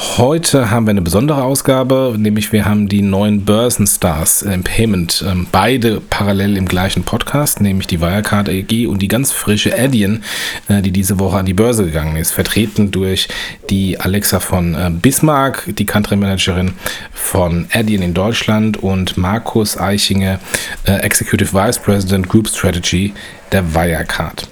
[0.00, 5.46] Heute haben wir eine besondere Ausgabe, nämlich wir haben die neuen Börsenstars im Payment, ähm,
[5.52, 10.24] beide parallel im gleichen Podcast, nämlich die Wirecard AG und die ganz frische Adyen,
[10.68, 13.28] äh, die diese Woche an die Börse gegangen ist, vertreten durch
[13.68, 16.72] die Alexa von äh, Bismarck, die Country Managerin
[17.12, 20.40] von Adyen in Deutschland und Markus Eichinger,
[20.84, 23.12] äh, Executive Vice President Group Strategy
[23.52, 24.48] der Wirecard.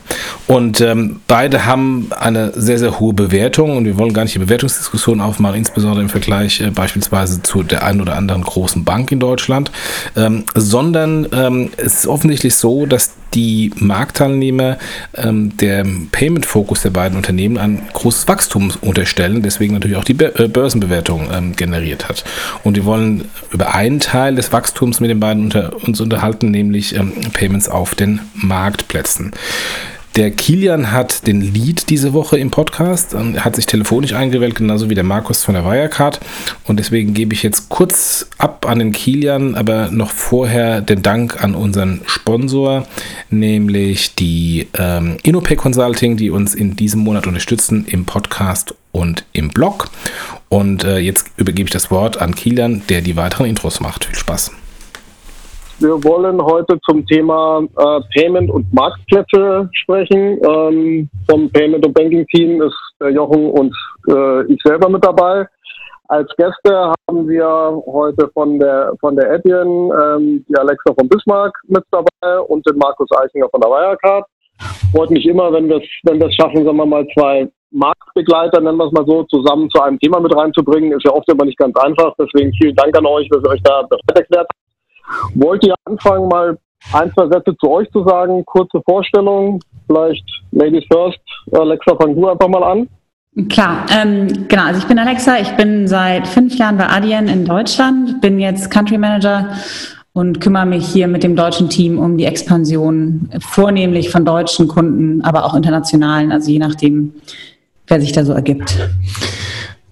[0.46, 4.38] Und ähm, beide haben eine sehr, sehr hohe Bewertung und wir wollen gar nicht die
[4.38, 9.20] Bewertungsdiskussion aufmachen, insbesondere im Vergleich äh, beispielsweise zu der einen oder anderen großen Bank in
[9.20, 9.70] Deutschland,
[10.16, 14.78] ähm, sondern ähm, es ist offensichtlich so, dass die Marktteilnehmer
[15.14, 20.48] ähm, der Payment-Fokus der beiden Unternehmen ein großes Wachstum unterstellen, deswegen natürlich auch die äh,
[20.48, 22.24] Börsenbewertung ähm, generiert hat.
[22.64, 26.94] Und wir wollen über einen Teil des Wachstums mit den beiden unter, uns unterhalten, nämlich
[26.94, 29.32] ähm, Payments auf den Marktplätzen.
[30.16, 34.94] Der Kilian hat den Lead diese Woche im Podcast, hat sich telefonisch eingewählt, genauso wie
[34.94, 36.18] der Markus von der Wirecard.
[36.64, 41.42] Und deswegen gebe ich jetzt kurz ab an den Kilian, aber noch vorher den Dank
[41.42, 42.86] an unseren Sponsor,
[43.30, 49.50] nämlich die ähm, InnoPay Consulting, die uns in diesem Monat unterstützen im Podcast und im
[49.50, 49.88] Blog.
[50.48, 54.06] Und äh, jetzt übergebe ich das Wort an Kilian, der die weiteren Intros macht.
[54.06, 54.50] Viel Spaß.
[55.80, 60.40] Wir wollen heute zum Thema äh, Payment und Marktplätze sprechen.
[60.44, 63.72] Ähm, vom Payment und Banking Team ist der Jochen und
[64.08, 65.46] äh, ich selber mit dabei.
[66.08, 67.46] Als Gäste haben wir
[67.86, 72.76] heute von der von der Adyen ähm, die Alexa von Bismarck mit dabei und den
[72.76, 74.26] Markus Eichinger von der Wirecard.
[74.92, 78.78] Freut mich immer, wenn wir wenn wir es schaffen, sagen wir mal zwei Marktbegleiter, nennen
[78.78, 80.90] wir es mal so, zusammen zu einem Thema mit reinzubringen.
[80.90, 82.14] Ist ja oft immer nicht ganz einfach.
[82.18, 84.67] Deswegen vielen Dank an euch, dass ihr euch da bereit erklärt habt.
[85.34, 86.58] Wollt ihr anfangen, mal
[86.92, 88.44] ein, zwei Sätze zu euch zu sagen?
[88.46, 91.20] Kurze Vorstellung, vielleicht Ladies First.
[91.52, 92.88] Alexa, fang du einfach mal an.
[93.48, 94.64] Klar, ähm, genau.
[94.64, 98.70] Also ich bin Alexa, ich bin seit fünf Jahren bei Adyen in Deutschland, bin jetzt
[98.70, 99.50] Country Manager
[100.12, 105.22] und kümmere mich hier mit dem deutschen Team um die Expansion, vornehmlich von deutschen Kunden,
[105.22, 107.14] aber auch internationalen, also je nachdem,
[107.86, 108.76] wer sich da so ergibt.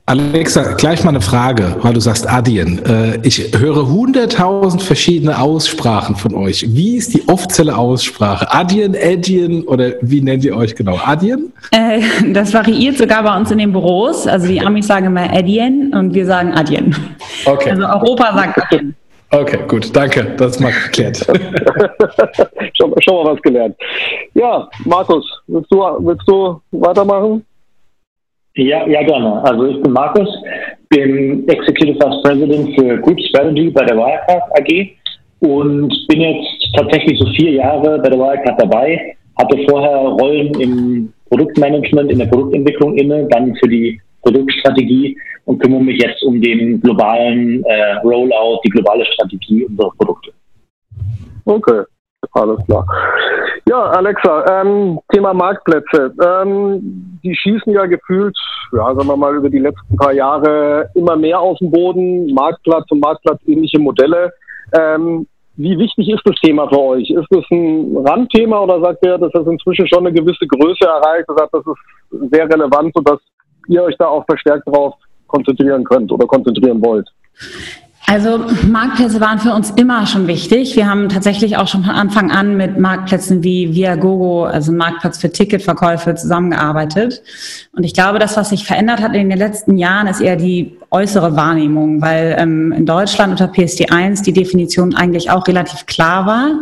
[0.09, 2.81] Alexa, gleich mal eine Frage, weil du sagst Adyen.
[2.84, 6.65] Äh, ich höre hunderttausend verschiedene Aussprachen von euch.
[6.69, 8.47] Wie ist die offizielle Aussprache?
[8.55, 10.97] Adyen, Adyen oder wie nennt ihr euch genau?
[11.05, 11.53] Adyen?
[11.72, 12.03] Äh,
[12.33, 14.28] das variiert sogar bei uns in den Büros.
[14.28, 16.95] Also die Amis sagen immer Adyen und wir sagen Adyen.
[17.45, 17.71] Okay.
[17.71, 18.95] Also Europa sagt Adyen.
[19.31, 20.37] Okay, gut, danke.
[20.37, 21.19] Das ist mal geklärt.
[22.75, 23.75] schon, schon mal was gelernt.
[24.34, 27.45] Ja, Markus, willst du, willst du weitermachen?
[28.56, 29.43] Ja, ja, gerne.
[29.44, 30.28] Also ich bin Markus,
[30.89, 34.97] bin Executive Vice President für Group Strategy bei der Wirecard AG
[35.41, 41.12] und bin jetzt tatsächlich so vier Jahre bei der Wirecard dabei, hatte vorher Rollen im
[41.28, 45.15] Produktmanagement, in der Produktentwicklung inne, dann für die Produktstrategie
[45.45, 50.31] und kümmere mich jetzt um den globalen äh, Rollout, die globale Strategie unserer Produkte.
[51.45, 51.83] Okay,
[52.32, 52.87] alles klar.
[53.69, 56.14] Ja, Alexa, ähm, Thema Marktplätze.
[56.25, 58.37] Ähm, die schießen ja gefühlt,
[58.72, 62.32] ja, sagen wir mal, über die letzten paar Jahre immer mehr aus dem Boden.
[62.32, 64.32] Marktplatz und Marktplatz ähnliche Modelle.
[64.72, 65.26] Ähm,
[65.56, 67.10] wie wichtig ist das Thema für euch?
[67.10, 71.28] Ist das ein Randthema oder sagt ihr, dass das inzwischen schon eine gewisse Größe erreicht
[71.28, 73.19] oder das ist sehr relevant, sodass
[73.69, 74.94] ihr euch da auch verstärkt darauf
[75.26, 77.09] konzentrieren könnt oder konzentrieren wollt?
[78.09, 80.77] Also Marktplätze waren für uns immer schon wichtig.
[80.77, 85.33] Wir haben tatsächlich auch schon von Anfang an mit Marktplätzen wie Viagogo, also Marktplatz für
[85.33, 87.21] Ticketverkäufe, zusammengearbeitet.
[87.72, 90.77] Und ich glaube, das, was sich verändert hat in den letzten Jahren, ist eher die
[90.93, 96.27] äußere Wahrnehmung, weil ähm, in Deutschland unter PSD 1 die Definition eigentlich auch relativ klar
[96.27, 96.60] war,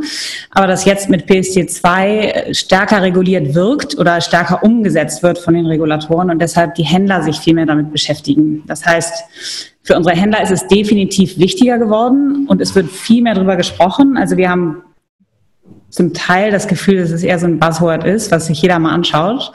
[0.51, 5.67] aber das jetzt mit PSD 2 stärker reguliert wirkt oder stärker umgesetzt wird von den
[5.67, 8.63] Regulatoren und deshalb die Händler sich viel mehr damit beschäftigen.
[8.67, 13.35] Das heißt, für unsere Händler ist es definitiv wichtiger geworden und es wird viel mehr
[13.35, 14.17] darüber gesprochen.
[14.17, 14.83] Also wir haben
[15.91, 18.93] zum Teil das Gefühl, dass es eher so ein Buzzword ist, was sich jeder mal
[18.93, 19.53] anschaut.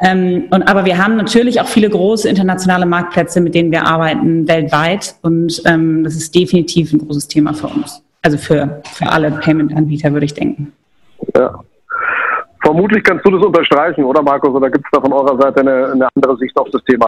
[0.00, 4.46] Ähm, und, aber wir haben natürlich auch viele große internationale Marktplätze, mit denen wir arbeiten
[4.46, 5.14] weltweit.
[5.22, 8.02] Und ähm, das ist definitiv ein großes Thema für uns.
[8.22, 10.72] Also für, für alle Payment-Anbieter, würde ich denken.
[11.34, 11.58] Ja.
[12.62, 14.50] Vermutlich kannst du das unterstreichen, oder Markus?
[14.50, 17.06] Oder gibt es da von eurer Seite eine, eine andere Sicht auf das Thema?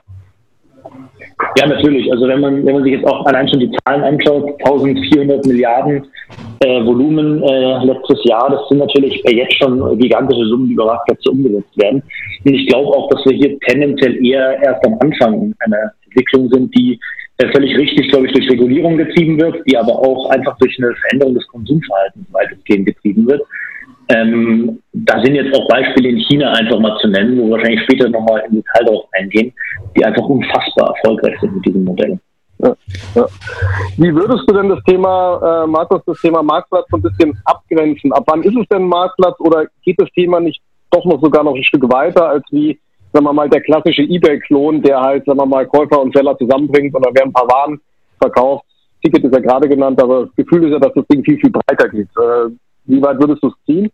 [1.59, 2.11] Ja, natürlich.
[2.11, 6.07] Also wenn man, wenn man sich jetzt auch allein schon die Zahlen anschaut, 1400 Milliarden
[6.61, 8.51] äh, Volumen äh, letztes Jahr.
[8.51, 12.03] Das sind natürlich jetzt schon gigantische Summen, die über Marktplätze umgesetzt werden.
[12.45, 16.75] Und ich glaube auch, dass wir hier tendenziell eher erst am Anfang einer Entwicklung sind,
[16.75, 16.99] die
[17.39, 20.95] äh, völlig richtig, glaube ich, durch Regulierung getrieben wird, die aber auch einfach durch eine
[20.95, 23.43] Veränderung des Konsumverhaltens weitestgehend getrieben wird.
[24.09, 27.83] Ähm, da sind jetzt auch Beispiele in China einfach mal zu nennen, wo wir wahrscheinlich
[27.83, 29.53] später nochmal im Detail darauf eingehen,
[29.97, 32.19] die einfach unfassbar erfolgreich sind mit diesem Modell.
[32.59, 32.75] Ja.
[33.99, 38.13] Wie würdest du denn das Thema, äh, Markus, das Thema Marktplatz so ein bisschen abgrenzen?
[38.13, 41.55] Ab wann ist es denn Marktplatz oder geht das Thema nicht doch noch sogar noch
[41.55, 42.79] ein Stück weiter als wie,
[43.13, 46.95] sagen wir mal, der klassische Ebay-Klon, der halt, sagen wir mal, Käufer und Seller zusammenbringt
[46.95, 47.81] da werden ein paar Waren
[48.21, 48.65] verkauft.
[49.03, 51.51] Ticket ist ja gerade genannt, aber das Gefühl ist ja, dass das Ding viel, viel
[51.51, 52.09] breiter geht.
[52.17, 52.51] Äh,
[52.87, 53.91] wie weit würdest du es ziehen?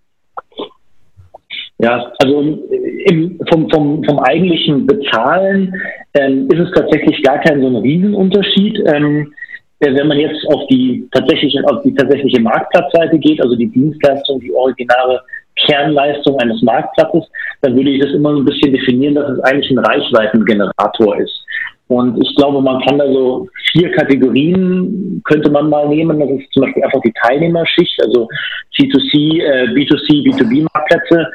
[1.79, 5.75] Ja, also im, vom, vom, vom eigentlichen Bezahlen
[6.15, 8.79] ähm, ist es tatsächlich gar kein so ein Riesenunterschied.
[8.87, 9.33] Ähm,
[9.81, 14.39] äh, wenn man jetzt auf die tatsächliche, auf die tatsächliche Marktplatzseite geht, also die Dienstleistung,
[14.41, 15.23] die originäre
[15.67, 17.25] Kernleistung eines Marktplatzes,
[17.63, 21.45] dann würde ich das immer so ein bisschen definieren, dass es eigentlich ein Reichweitengenerator ist.
[21.93, 26.19] Und ich glaube, man kann da so vier Kategorien könnte man mal nehmen.
[26.19, 28.27] Das ist zum Beispiel einfach die Teilnehmerschicht, also
[28.75, 31.27] C2C, äh, B2C, B2B-Marktplätze,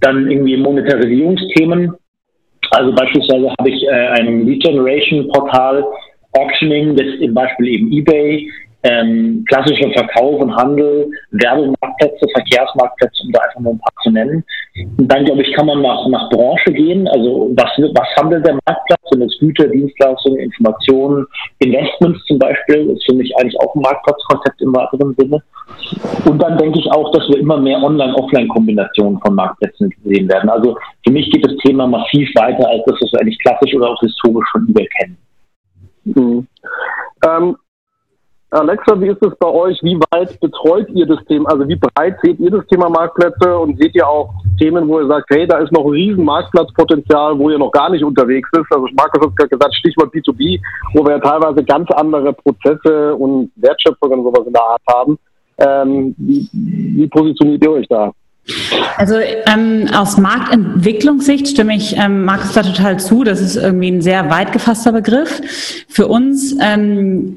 [0.00, 1.92] dann irgendwie Monetarisierungsthemen.
[2.72, 5.84] Also beispielsweise habe ich äh, ein Lead Generation Portal,
[6.32, 8.50] Auctioning, das ist zum Beispiel eben eBay,
[8.82, 14.44] ähm, klassischer Verkauf und Handel, Werbemarktplätze, Verkehrsmarktplätze, um da einfach nur ein paar zu nennen.
[14.96, 17.06] Und dann, glaube ich, kann man nach, nach Branche gehen.
[17.08, 19.00] Also was, was handelt der Marktplatz?
[19.10, 21.26] Sind es Güter, Dienstleistungen, Informationen,
[21.58, 22.86] Investments zum Beispiel?
[22.86, 25.42] Das ist für mich eigentlich auch ein Marktplatzkonzept im weiteren Sinne.
[26.24, 30.48] Und dann denke ich auch, dass wir immer mehr Online-Offline-Kombinationen von Marktplätzen sehen werden.
[30.48, 33.90] Also für mich geht das Thema massiv weiter, als das, was wir eigentlich klassisch oder
[33.90, 35.18] auch historisch schon überkennen.
[36.04, 36.46] Mhm.
[37.26, 37.56] Ähm,
[38.50, 39.78] Alexa, wie ist es bei euch?
[39.82, 41.50] Wie weit betreut ihr das Thema?
[41.50, 45.06] Also wie breit seht ihr das Thema Marktplätze und seht ihr auch Themen, wo ihr
[45.06, 48.66] sagt, hey, da ist noch ein riesen Marktplatzpotenzial, wo ihr noch gar nicht unterwegs ist?
[48.70, 50.60] Also Markus hat gerade gesagt, Stichwort B2B,
[50.94, 55.18] wo wir ja teilweise ganz andere Prozesse und Wertschöpfung und sowas in der Art haben.
[55.58, 58.10] Ähm, wie, wie positioniert ihr euch da?
[58.96, 63.22] Also ähm, aus Marktentwicklungssicht stimme ich ähm, Markus da total zu.
[63.22, 65.40] Das ist irgendwie ein sehr weit gefasster Begriff.
[65.88, 67.36] Für uns ähm,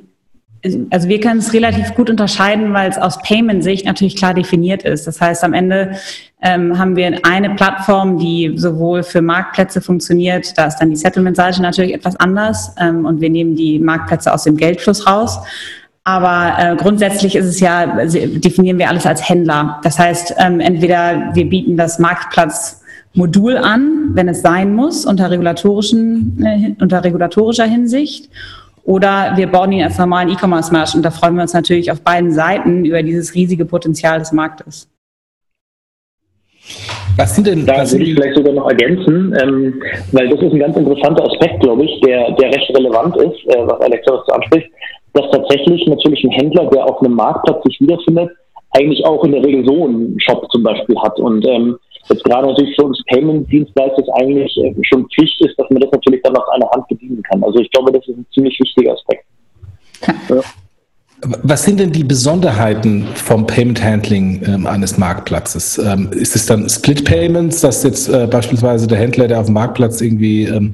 [0.92, 5.06] also wir können es relativ gut unterscheiden, weil es aus Payment-Sicht natürlich klar definiert ist.
[5.06, 5.98] Das heißt, am Ende
[6.42, 11.62] ähm, haben wir eine Plattform, die sowohl für Marktplätze funktioniert, da ist dann die Settlement-Seite
[11.62, 15.40] natürlich etwas anders ähm, und wir nehmen die Marktplätze aus dem Geldfluss raus.
[16.06, 19.80] Aber äh, grundsätzlich ist es ja, definieren wir alles als Händler.
[19.84, 26.44] Das heißt, ähm, entweder wir bieten das Marktplatzmodul an, wenn es sein muss, unter regulatorischen,
[26.46, 28.30] äh, unter regulatorischer Hinsicht.
[28.86, 32.32] Oder wir bauen ihn als normalen E-Commerce-Marsch und da freuen wir uns natürlich auf beiden
[32.32, 34.90] Seiten über dieses riesige Potenzial des Marktes.
[37.16, 39.82] Was sind denn, da würde ich vielleicht sogar noch ergänzen, ähm,
[40.12, 43.68] weil das ist ein ganz interessanter Aspekt, glaube ich, der, der recht relevant ist, äh,
[43.68, 44.70] was Alexa was anspricht,
[45.14, 48.32] dass tatsächlich natürlich ein Händler, der auf einem Marktplatz sich wiederfindet,
[48.72, 51.20] eigentlich auch in der Regel so einen Shop zum Beispiel hat.
[51.20, 51.78] Und ähm,
[52.10, 56.22] jetzt gerade natürlich für uns Payment-Dienstleister eigentlich äh, schon Pflicht ist, dass man das natürlich
[56.24, 57.44] dann aus einer Hand bedienen kann.
[57.44, 59.26] Also ich glaube, das ist ein ziemlich wichtiger Aspekt.
[60.30, 60.42] Ja.
[61.26, 65.78] Was sind denn die Besonderheiten vom Payment Handling ähm, eines Marktplatzes?
[65.78, 69.54] Ähm, ist es dann Split Payments, dass jetzt äh, beispielsweise der Händler, der auf dem
[69.54, 70.74] Marktplatz irgendwie ähm,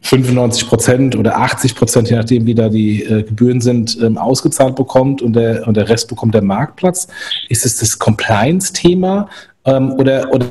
[0.00, 4.74] 95 Prozent oder 80 Prozent, je nachdem wie da die äh, Gebühren sind, ähm, ausgezahlt
[4.74, 7.06] bekommt und der, und der Rest bekommt der Marktplatz?
[7.48, 9.28] Ist es das Compliance-Thema?
[9.66, 10.46] Ähm, oder, oder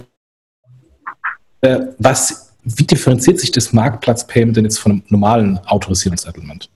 [1.61, 6.69] äh, was, wie differenziert sich das Marktplatz-Payment denn jetzt von einem normalen Autorisierungssettlement?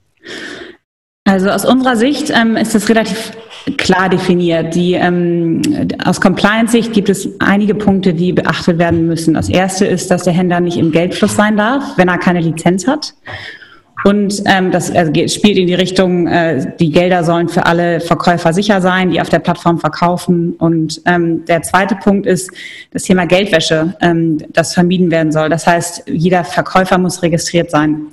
[1.26, 3.34] Also aus unserer Sicht ähm, ist das relativ
[3.78, 4.74] klar definiert.
[4.74, 5.62] Die, ähm,
[6.04, 9.36] aus Compliance-Sicht gibt es einige Punkte, die beachtet werden müssen.
[9.36, 12.88] Das erste ist, dass der Händler nicht im Geldfluss sein darf, wenn er keine Lizenz
[12.88, 13.14] hat.
[14.04, 18.54] Und ähm, das also spielt in die Richtung, äh, die Gelder sollen für alle Verkäufer
[18.54, 20.54] sicher sein, die auf der Plattform verkaufen.
[20.54, 22.50] Und ähm, der zweite Punkt ist
[22.92, 25.50] das Thema Geldwäsche, ähm, das vermieden werden soll.
[25.50, 28.08] Das heißt, jeder Verkäufer muss registriert sein.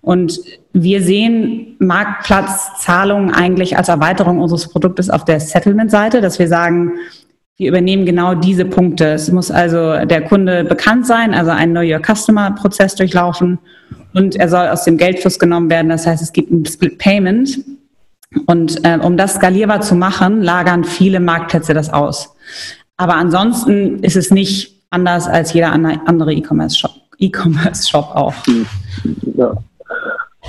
[0.00, 0.38] Und
[0.72, 6.92] wir sehen Marktplatzzahlungen eigentlich als Erweiterung unseres Produktes auf der Settlement-Seite, dass wir sagen,
[7.56, 9.12] wir übernehmen genau diese Punkte.
[9.12, 13.58] Es muss also der Kunde bekannt sein, also einen Know Your Customer Prozess durchlaufen
[14.12, 15.88] und er soll aus dem Geldfluss genommen werden.
[15.88, 17.60] Das heißt, es gibt ein Split Payment.
[18.46, 22.34] Und äh, um das skalierbar zu machen, lagern viele Marktplätze das aus.
[22.96, 28.34] Aber ansonsten ist es nicht anders als jeder andere E-Commerce-Shop E-Commerce-Shop auch.
[29.36, 29.52] Ja.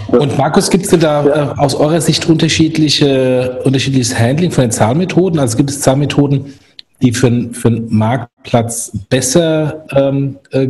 [0.07, 1.53] Und Markus, gibt es denn da ja.
[1.53, 5.39] äh, aus eurer Sicht unterschiedliche, unterschiedliches Handling von den Zahlmethoden?
[5.39, 6.53] Also gibt es Zahlmethoden,
[7.01, 10.69] die für, für einen Marktplatz besser ähm, äh,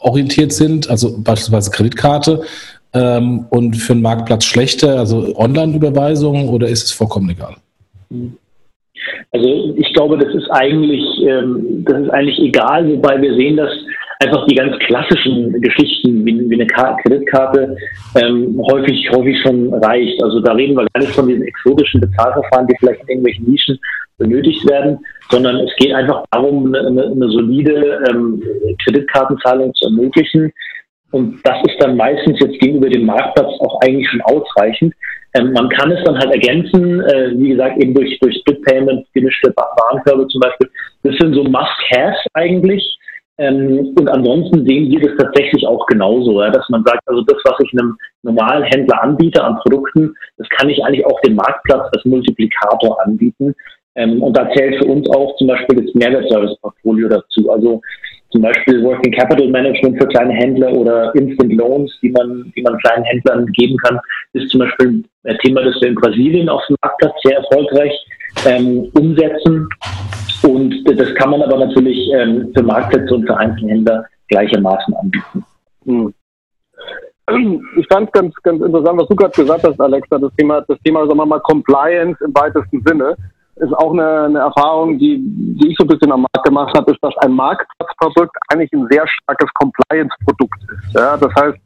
[0.00, 2.42] orientiert sind, also beispielsweise Kreditkarte,
[2.94, 7.56] ähm, und für einen Marktplatz schlechter, also Online-Überweisungen, oder ist es vollkommen egal?
[9.32, 13.70] Also ich glaube, das ist eigentlich, ähm, das ist eigentlich egal, wobei wir sehen, dass
[14.20, 17.76] einfach die ganz klassischen Geschichten wie, wie eine Kreditkarte
[18.14, 20.22] ähm, häufig, häufig schon reicht.
[20.22, 23.78] Also da reden wir gar nicht von diesen exotischen Bezahlverfahren, die vielleicht in irgendwelchen Nischen
[24.18, 24.98] benötigt werden,
[25.30, 28.42] sondern es geht einfach darum, eine, eine solide ähm,
[28.84, 30.52] Kreditkartenzahlung zu ermöglichen.
[31.10, 34.94] Und das ist dann meistens jetzt gegenüber dem Marktplatz auch eigentlich schon ausreichend.
[35.34, 39.06] Ähm, man kann es dann halt ergänzen, äh, wie gesagt, eben durch, durch Split Payment,
[39.14, 40.70] gemischte Warenkörbe zum Beispiel.
[41.02, 42.98] Das sind so Must-Haves eigentlich.
[43.38, 47.38] Ähm, und ansonsten sehen wir das tatsächlich auch genauso, ja, dass man sagt, also das,
[47.44, 51.90] was ich einem normalen Händler anbiete an Produkten, das kann ich eigentlich auch dem Marktplatz
[51.92, 53.54] als Multiplikator anbieten.
[53.96, 57.50] Ähm, und da zählt für uns auch zum Beispiel das Mehrwertservice-Portfolio dazu.
[57.50, 57.80] Also
[58.30, 62.76] zum Beispiel Working Capital Management für kleine Händler oder Instant Loans, die man, die man
[62.78, 64.00] kleinen Händlern geben kann,
[64.32, 67.92] ist zum Beispiel ein Thema, das wir in Brasilien auf dem Marktplatz sehr erfolgreich
[68.46, 69.68] ähm, umsetzen.
[70.42, 75.44] Und das kann man aber natürlich ähm, für Marktplätze und für Einzelhändler gleichermaßen anbieten.
[75.84, 76.12] Hm.
[77.78, 80.78] Ich fand es ganz, ganz interessant, was du gerade gesagt hast, Alexa, das Thema, das
[80.84, 83.16] Thema, sagen wir mal, Compliance im weitesten Sinne
[83.56, 86.90] ist auch eine, eine Erfahrung, die, die ich so ein bisschen am Markt gemacht habe,
[86.90, 90.94] ist, dass ein Marktplatzprodukt eigentlich ein sehr starkes Compliance-Produkt ist.
[90.94, 91.58] Ja, das heißt,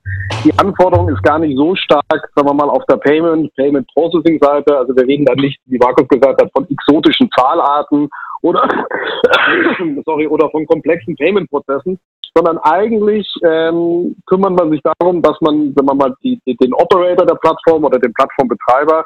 [0.45, 4.76] die Anforderung ist gar nicht so stark, sagen wir mal, auf der Payment, Payment Processing-Seite.
[4.76, 8.09] Also wir reden da nicht, wie Markus gesagt hat, von exotischen Zahlarten
[8.42, 8.68] oder,
[10.04, 11.99] sorry, oder von komplexen Payment-Prozessen,
[12.35, 16.75] sondern eigentlich ähm, kümmert man sich darum, dass man, wenn man mal die, die, den
[16.75, 19.04] Operator der Plattform oder den Plattformbetreiber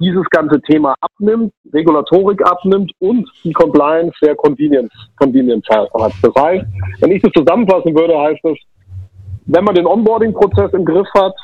[0.00, 5.88] dieses ganze Thema abnimmt, Regulatorik abnimmt und die Compliance sehr Convenience, Convenience hat.
[5.94, 6.64] Das heißt,
[7.00, 8.56] wenn ich das zusammenfassen würde, heißt das,
[9.46, 11.34] wenn man den Onboarding-Prozess im Griff hat,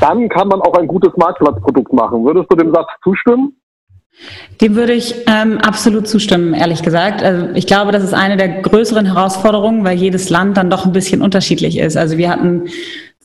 [0.00, 2.24] dann kann man auch ein gutes Marktplatzprodukt machen.
[2.24, 3.56] Würdest du dem Satz zustimmen?
[4.60, 7.22] Dem würde ich ähm, absolut zustimmen, ehrlich gesagt.
[7.22, 10.92] Also ich glaube, das ist eine der größeren Herausforderungen, weil jedes Land dann doch ein
[10.92, 11.96] bisschen unterschiedlich ist.
[11.96, 12.64] Also wir hatten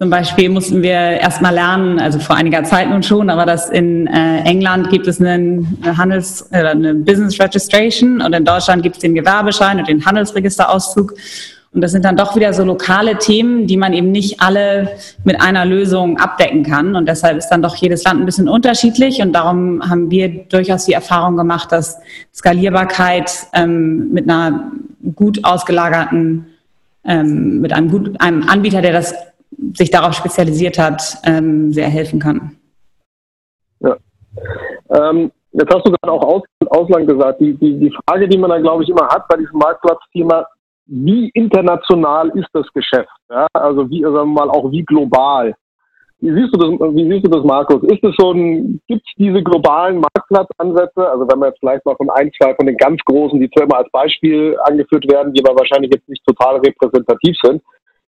[0.01, 4.07] zum Beispiel mussten wir erstmal lernen, also vor einiger Zeit nun schon, aber dass in
[4.07, 9.01] äh, England gibt es einen Handels- oder eine Business Registration und in Deutschland gibt es
[9.03, 11.13] den Gewerbeschein und den Handelsregisterauszug.
[11.71, 14.89] Und das sind dann doch wieder so lokale Themen, die man eben nicht alle
[15.23, 16.95] mit einer Lösung abdecken kann.
[16.95, 19.21] Und deshalb ist dann doch jedes Land ein bisschen unterschiedlich.
[19.21, 21.99] Und darum haben wir durchaus die Erfahrung gemacht, dass
[22.33, 24.71] Skalierbarkeit ähm, mit einer
[25.13, 26.47] gut ausgelagerten,
[27.05, 29.13] ähm, mit einem, gut, einem Anbieter, der das
[29.73, 32.57] sich darauf spezialisiert hat, ähm, sehr helfen kann.
[33.79, 33.97] Ja.
[34.89, 37.41] Ähm, jetzt hast du gerade auch Aus Ausland gesagt.
[37.41, 40.45] Die, die, die Frage, die man dann, glaube ich, immer hat bei diesem Marktplatzthema,
[40.87, 43.09] wie international ist das Geschäft?
[43.29, 43.47] Ja?
[43.53, 45.55] Also wie, sagen wir mal, auch wie global.
[46.19, 47.81] Wie siehst du das, wie siehst du das, Markus?
[47.83, 51.09] Ist es ein, gibt es diese globalen Marktplatzansätze?
[51.09, 53.63] Also wenn wir jetzt vielleicht mal von ein, zwei von den ganz großen, die zwar
[53.63, 57.61] immer als Beispiel angeführt werden, die aber wahrscheinlich jetzt nicht total repräsentativ sind,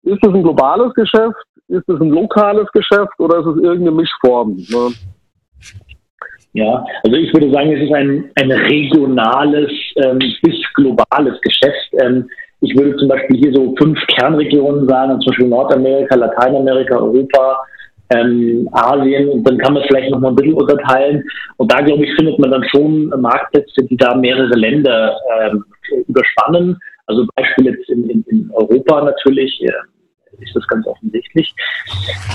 [0.03, 1.35] ist es ein globales Geschäft?
[1.67, 4.55] Ist es ein lokales Geschäft oder ist es irgendeine Mischform?
[4.55, 4.93] Ne?
[6.53, 9.71] Ja, also ich würde sagen, es ist ein, ein regionales
[10.03, 11.93] ähm, bis globales Geschäft.
[12.01, 12.29] Ähm,
[12.61, 17.57] ich würde zum Beispiel hier so fünf Kernregionen sagen, zum Beispiel Nordamerika, Lateinamerika, Europa,
[18.15, 21.23] ähm, Asien und dann kann man es vielleicht noch mal ein bisschen unterteilen.
[21.57, 25.65] Und da, glaube ich, findet man dann schon Marktplätze, die da mehrere Länder ähm,
[26.07, 26.77] überspannen.
[27.07, 29.71] Also Beispiel jetzt in, in, in Europa natürlich, äh,
[30.43, 31.53] ist das ganz offensichtlich.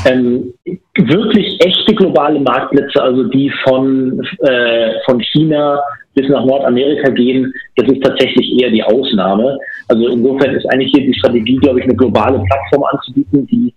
[0.07, 0.53] Ähm,
[0.97, 5.81] wirklich echte globale Marktplätze, also die von, äh, von China
[6.15, 9.59] bis nach Nordamerika gehen, das ist tatsächlich eher die Ausnahme.
[9.89, 13.73] Also insofern ist eigentlich hier die Strategie, glaube ich, eine globale Plattform anzubieten, die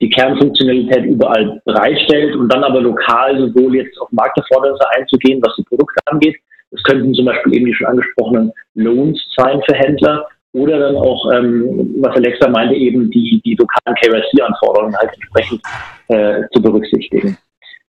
[0.00, 5.62] die Kernfunktionalität überall bereitstellt und dann aber lokal sowohl jetzt auf Markterfordernisse einzugehen, was die
[5.62, 6.36] Produkte angeht.
[6.72, 11.30] Das könnten zum Beispiel eben die schon angesprochenen Loans sein für Händler oder dann auch,
[11.32, 15.62] ähm, was Alexa meinte, eben die, die lokalen KYC-Anforderungen halt entsprechend
[16.08, 17.36] äh, zu berücksichtigen.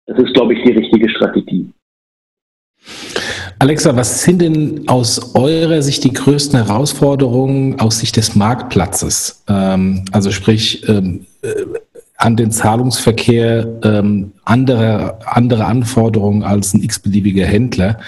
[0.05, 1.70] Das ist, glaube ich, die richtige Strategie.
[3.60, 9.43] Alexa, was sind denn aus eurer Sicht die größten Herausforderungen aus Sicht des Marktplatzes?
[9.48, 11.48] Ähm, also sprich, ähm, äh,
[12.24, 18.00] an den Zahlungsverkehr ähm, andere, andere Anforderungen als ein x-beliebiger Händler.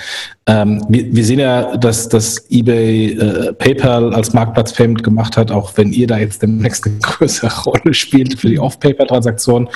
[0.46, 5.74] Ähm, wir, wir sehen ja, dass, dass eBay äh, PayPal als Marktplatz-Payment gemacht hat, auch
[5.76, 9.68] wenn ihr da jetzt demnächst eine größere Rolle spielt für die Off-Paper-Transaktionen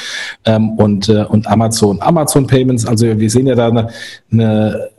[0.46, 2.02] ähm, und, äh, und Amazon.
[2.02, 3.90] Amazon-Payments, also wir sehen ja da eine,
[4.32, 4.90] eine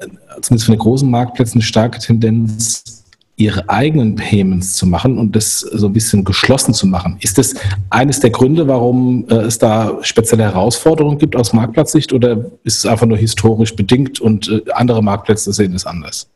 [0.43, 3.00] zumindest für den großen Marktplätzen eine starke Tendenz,
[3.41, 7.17] ihre eigenen Payments zu machen und das so ein bisschen geschlossen zu machen.
[7.21, 7.55] Ist das
[7.89, 12.87] eines der Gründe, warum äh, es da spezielle Herausforderungen gibt aus Marktplatzsicht oder ist es
[12.87, 16.29] einfach nur historisch bedingt und äh, andere Marktplätze sehen es anders?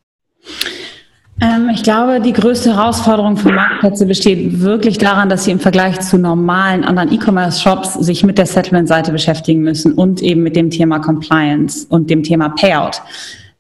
[1.41, 6.01] Ähm, ich glaube, die größte Herausforderung für Marktplätze besteht wirklich daran, dass sie im Vergleich
[6.01, 11.01] zu normalen anderen E-Commerce-Shops sich mit der Settlement-Seite beschäftigen müssen und eben mit dem Thema
[11.01, 13.03] Compliance und dem Thema Payout.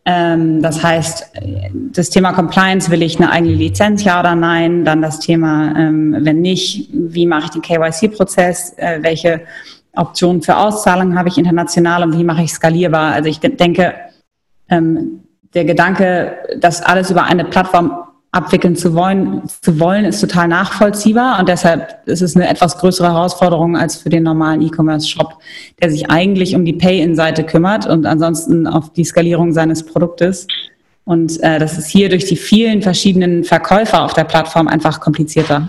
[0.06, 1.32] Ähm, das heißt,
[1.92, 4.84] das Thema Compliance, will ich eine eigene Lizenz, ja oder nein?
[4.84, 8.74] Dann das Thema, ähm, wenn nicht, wie mache ich den KYC-Prozess?
[8.76, 9.40] Äh, welche
[9.96, 13.12] Optionen für Auszahlungen habe ich international und wie mache ich skalierbar?
[13.12, 13.94] Also ich denke,
[14.68, 15.20] ähm,
[15.54, 17.92] der Gedanke, dass alles über eine Plattform
[18.34, 23.08] abwickeln zu wollen, zu wollen, ist total nachvollziehbar und deshalb ist es eine etwas größere
[23.08, 25.38] Herausforderung als für den normalen E-Commerce-Shop,
[25.80, 30.48] der sich eigentlich um die Pay-in-Seite kümmert und ansonsten auf die Skalierung seines Produktes.
[31.04, 35.68] Und äh, das ist hier durch die vielen verschiedenen Verkäufer auf der Plattform einfach komplizierter.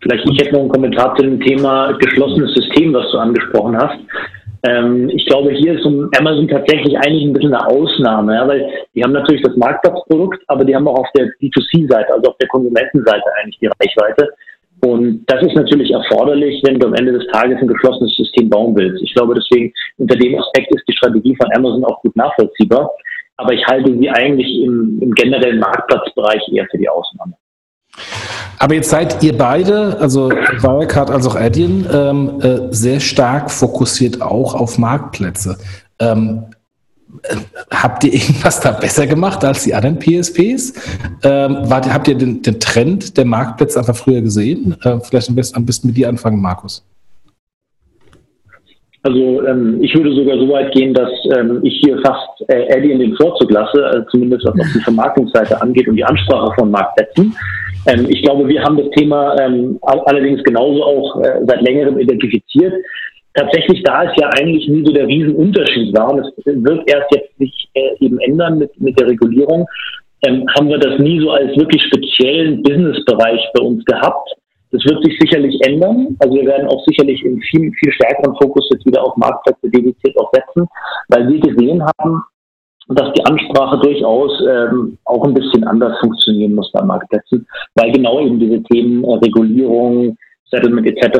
[0.00, 3.98] Vielleicht ich hätte noch einen Kommentar zu dem Thema geschlossenes System, was du angesprochen hast.
[4.66, 9.02] Ähm, ich glaube, hier ist Amazon tatsächlich eigentlich ein bisschen eine Ausnahme, ja, weil die
[9.02, 13.24] haben natürlich das Marktplatzprodukt, aber die haben auch auf der D2C-Seite, also auf der Konsumentenseite
[13.40, 14.30] eigentlich die Reichweite.
[14.84, 18.76] Und das ist natürlich erforderlich, wenn du am Ende des Tages ein geschlossenes System bauen
[18.76, 19.02] willst.
[19.02, 22.90] Ich glaube deswegen, unter dem Aspekt ist die Strategie von Amazon auch gut nachvollziehbar.
[23.38, 27.34] Aber ich halte sie eigentlich im, im generellen Marktplatzbereich eher für die Ausnahme.
[28.58, 34.22] Aber jetzt seid ihr beide, also Wirecard als auch Adyen, ähm, äh, sehr stark fokussiert
[34.22, 35.58] auch auf Marktplätze.
[35.98, 36.44] Ähm,
[37.22, 37.36] äh,
[37.70, 40.72] habt ihr irgendwas da besser gemacht als die anderen PSPs?
[41.22, 44.76] Ähm, wart, habt ihr den, den, Trend der Marktplätze einfach früher gesehen?
[44.82, 46.84] Äh, vielleicht am besten, am besten mit dir anfangen, Markus.
[49.02, 52.98] Also ähm, ich würde sogar so weit gehen, dass ähm, ich hier fast äh, Adyen
[52.98, 57.32] den Vorzug lasse, äh, zumindest was die Vermarktungsseite angeht und die Ansprache von Marktplätzen.
[57.86, 62.74] Ähm, ich glaube, wir haben das Thema ähm, allerdings genauso auch äh, seit längerem identifiziert.
[63.34, 67.36] Tatsächlich, da es ja eigentlich nie so der Riesenunterschied war, und es wird erst jetzt
[67.38, 69.66] sich äh, eben ändern mit, mit der Regulierung,
[70.26, 74.34] ähm, haben wir das nie so als wirklich speziellen Businessbereich bei uns gehabt.
[74.72, 76.16] Das wird sich sicherlich ändern.
[76.18, 80.18] Also wir werden auch sicherlich in viel, viel stärkeren Fokus jetzt wieder auf Marktplätze dediziert
[80.18, 80.66] auch setzen,
[81.08, 82.22] weil wir gesehen haben,
[82.88, 88.20] dass die Ansprache durchaus ähm, auch ein bisschen anders funktionieren muss bei Marktplätzen, weil genau
[88.20, 90.16] eben diese Themen äh, Regulierung,
[90.50, 91.18] Settlement etc.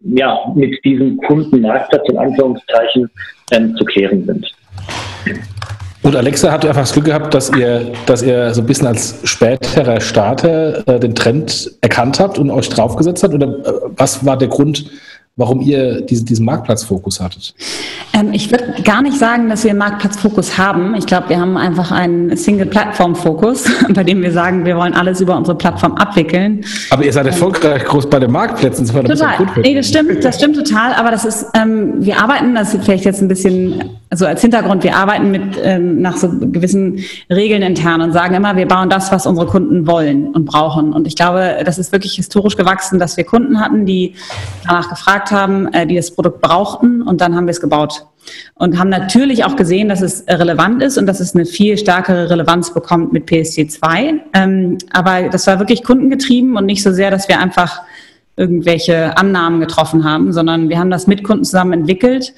[0.00, 3.10] ja mit diesem Kundenmarktplatz in Anführungszeichen
[3.52, 4.46] ähm, zu klären sind.
[6.02, 9.20] Und Alexa hat einfach das Glück gehabt, dass ihr, dass ihr so ein bisschen als
[9.24, 13.34] späterer Starter äh, den Trend erkannt habt und euch draufgesetzt habt?
[13.34, 14.90] Oder äh, was war der Grund,
[15.40, 17.54] warum ihr diesen, diesen Marktplatzfokus hattet?
[18.12, 20.94] Ähm, ich würde gar nicht sagen, dass wir einen Marktplatzfokus haben.
[20.94, 25.36] Ich glaube, wir haben einfach einen Single-Plattform-Fokus, bei dem wir sagen, wir wollen alles über
[25.36, 26.64] unsere Plattform abwickeln.
[26.90, 28.86] Aber ihr seid erfolgreich groß bei den Marktplätzen.
[28.86, 29.48] Das total.
[29.62, 30.92] Nee, das stimmt, das stimmt total.
[30.94, 34.82] Aber das ist, ähm, wir arbeiten, das ist vielleicht jetzt ein bisschen, also als Hintergrund,
[34.82, 36.98] wir arbeiten mit ähm, nach so gewissen
[37.30, 40.92] Regeln intern und sagen immer, wir bauen das, was unsere Kunden wollen und brauchen.
[40.92, 44.14] Und ich glaube, das ist wirklich historisch gewachsen, dass wir Kunden hatten, die
[44.66, 48.06] danach gefragt haben, äh, die das Produkt brauchten und dann haben wir es gebaut
[48.54, 52.30] und haben natürlich auch gesehen, dass es relevant ist und dass es eine viel stärkere
[52.30, 54.20] Relevanz bekommt mit PSD2.
[54.34, 57.82] Ähm, aber das war wirklich kundengetrieben und nicht so sehr, dass wir einfach
[58.36, 62.32] irgendwelche Annahmen getroffen haben, sondern wir haben das mit Kunden zusammen entwickelt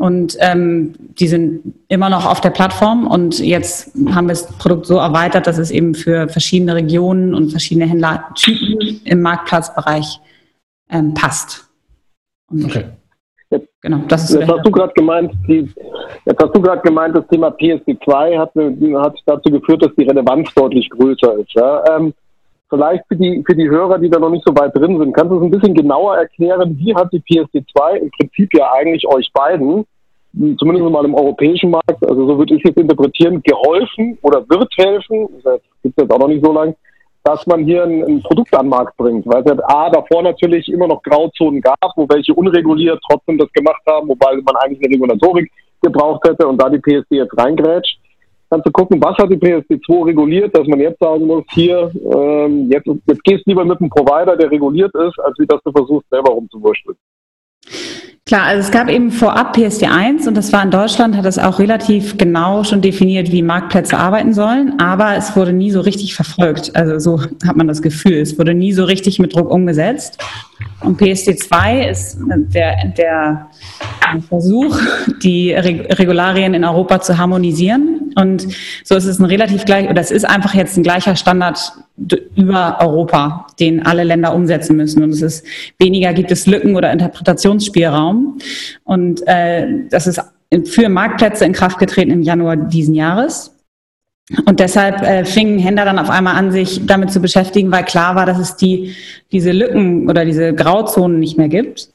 [0.00, 4.86] und ähm, die sind immer noch auf der Plattform und jetzt haben wir das Produkt
[4.86, 10.18] so erweitert, dass es eben für verschiedene Regionen und verschiedene Händlertypen im Marktplatzbereich
[10.88, 11.68] ähm, passt.
[12.50, 12.84] Und okay.
[13.50, 15.68] Jetzt, genau, das ist jetzt hast du gerade gemeint, die,
[16.24, 18.54] jetzt hast du gerade gemeint, das Thema PSD2 hat,
[19.04, 21.52] hat dazu geführt, dass die Relevanz deutlich größer ist.
[21.52, 21.84] Ja?
[21.94, 22.14] Ähm,
[22.70, 25.32] vielleicht für die, für die Hörer, die da noch nicht so weit drin sind, kannst
[25.32, 29.30] du es ein bisschen genauer erklären, wie hat die PSD2 im Prinzip ja eigentlich euch
[29.34, 29.84] beiden,
[30.32, 35.28] zumindest mal im europäischen Markt, also so würde ich es interpretieren, geholfen oder wird helfen,
[35.42, 36.74] das gibt es jetzt auch noch nicht so lange,
[37.24, 39.26] dass man hier ein, ein Produkt an den Markt bringt.
[39.26, 43.82] Weil es A, davor natürlich immer noch Grauzonen gab, wo welche unreguliert trotzdem das gemacht
[43.86, 45.50] haben, wobei man eigentlich eine Regulatorik
[45.82, 47.98] gebraucht hätte und da die PSD jetzt reingrätscht.
[48.50, 52.70] Kannst du gucken, was hat die PSD2 reguliert, dass man jetzt sagen muss, hier, ähm,
[52.70, 55.70] jetzt, jetzt gehst du lieber mit einem Provider, der reguliert ist, als wie dass du
[55.70, 56.96] versuchst, selber rumzuwurschteln.
[58.26, 61.58] Klar, also es gab eben vorab PSD1 und das war in Deutschland, hat das auch
[61.58, 66.76] relativ genau schon definiert, wie Marktplätze arbeiten sollen, aber es wurde nie so richtig verfolgt.
[66.76, 70.18] Also so hat man das Gefühl, es wurde nie so richtig mit Druck umgesetzt.
[70.80, 73.50] Und PSD2 ist der, der
[74.28, 74.78] Versuch,
[75.22, 78.12] die Regularien in Europa zu harmonisieren.
[78.16, 78.46] Und
[78.84, 81.72] so ist es ein relativ gleich, oder es ist einfach jetzt ein gleicher Standard
[82.34, 85.02] über Europa, den alle Länder umsetzen müssen.
[85.02, 85.46] Und es ist
[85.78, 88.09] weniger gibt es Lücken oder Interpretationsspielraum.
[88.84, 90.20] Und äh, das ist
[90.64, 93.56] für Marktplätze in Kraft getreten im Januar diesen Jahres.
[94.46, 98.14] Und deshalb äh, fingen Händler dann auf einmal an, sich damit zu beschäftigen, weil klar
[98.14, 98.94] war, dass es die,
[99.32, 101.88] diese Lücken oder diese Grauzonen nicht mehr gibt.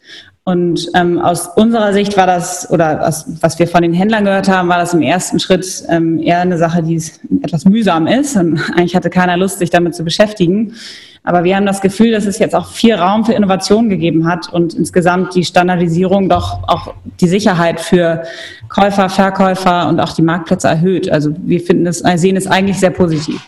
[0.48, 4.48] Und ähm, aus unserer Sicht war das, oder aus, was wir von den Händlern gehört
[4.48, 7.02] haben, war das im ersten Schritt ähm, eher eine Sache, die
[7.42, 8.38] etwas mühsam ist.
[8.38, 10.74] Und eigentlich hatte keiner Lust, sich damit zu beschäftigen.
[11.24, 14.54] Aber wir haben das Gefühl, dass es jetzt auch viel Raum für Innovation gegeben hat
[14.54, 18.22] und insgesamt die Standardisierung doch auch die Sicherheit für
[18.70, 21.10] Käufer, Verkäufer und auch die Marktplätze erhöht.
[21.10, 23.42] Also wir finden es, sehen es eigentlich sehr positiv.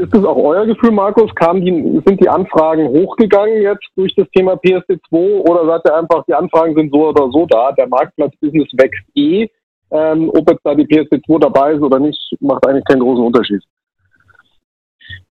[0.00, 1.34] Ist das auch euer Gefühl, Markus?
[1.34, 6.24] Kamen die, sind die Anfragen hochgegangen jetzt durch das Thema PSD2 oder sagt ihr einfach,
[6.26, 9.46] die Anfragen sind so oder so da, der Marktplatzbusiness wächst eh.
[9.92, 13.62] Ähm, ob jetzt da die PSD2 dabei ist oder nicht, macht eigentlich keinen großen Unterschied.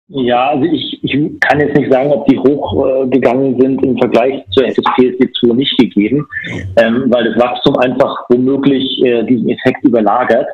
[0.08, 4.44] Ja, also ich, ich kann jetzt nicht sagen, ob die hochgegangen äh, sind im Vergleich
[4.50, 6.26] zur PSD2 nicht gegeben,
[6.76, 10.46] ähm, weil das Wachstum einfach womöglich äh, diesen Effekt überlagert.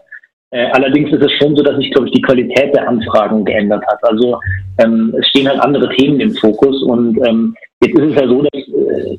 [0.55, 3.83] Äh, allerdings ist es schon so, dass sich, glaube ich, die Qualität der Anfragen geändert
[3.89, 3.99] hat.
[4.03, 4.39] Also
[4.79, 8.41] ähm, es stehen halt andere Themen im Fokus und ähm, jetzt ist es ja so,
[8.41, 9.17] dass äh,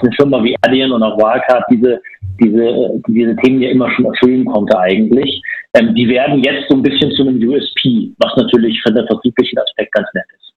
[0.00, 2.00] eine Firma wie Adyen und auch Wirecard diese,
[2.40, 5.42] diese, diese Themen ja immer schon erfüllen konnte eigentlich.
[5.74, 9.58] Ähm, die werden jetzt so ein bisschen zu einem USP, was natürlich von der vertrieblichen
[9.58, 10.54] Aspekt ganz nett ist.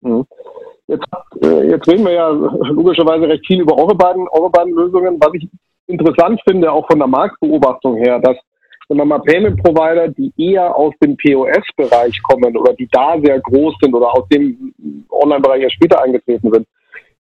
[0.00, 0.24] Mhm.
[0.86, 1.06] Jetzt,
[1.44, 5.18] äh, jetzt reden wir ja logischerweise recht viel über eure beiden, eure beiden Lösungen.
[5.20, 5.46] Was ich
[5.88, 8.38] interessant finde, auch von der Marktbeobachtung her, dass
[8.92, 13.40] wenn man mal Payment Provider, die eher aus dem POS-Bereich kommen oder die da sehr
[13.40, 14.74] groß sind oder aus dem
[15.10, 16.66] Online-Bereich ja später eingetreten sind,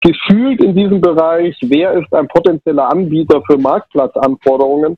[0.01, 4.97] gefühlt in diesem Bereich, wer ist ein potenzieller Anbieter für Marktplatzanforderungen,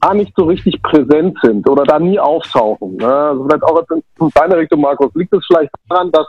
[0.00, 2.96] gar nicht so richtig präsent sind oder da nie auftauchen.
[2.96, 3.06] Ne?
[3.06, 6.26] Also vielleicht auch in deine Richtung, Markus, liegt es vielleicht daran, dass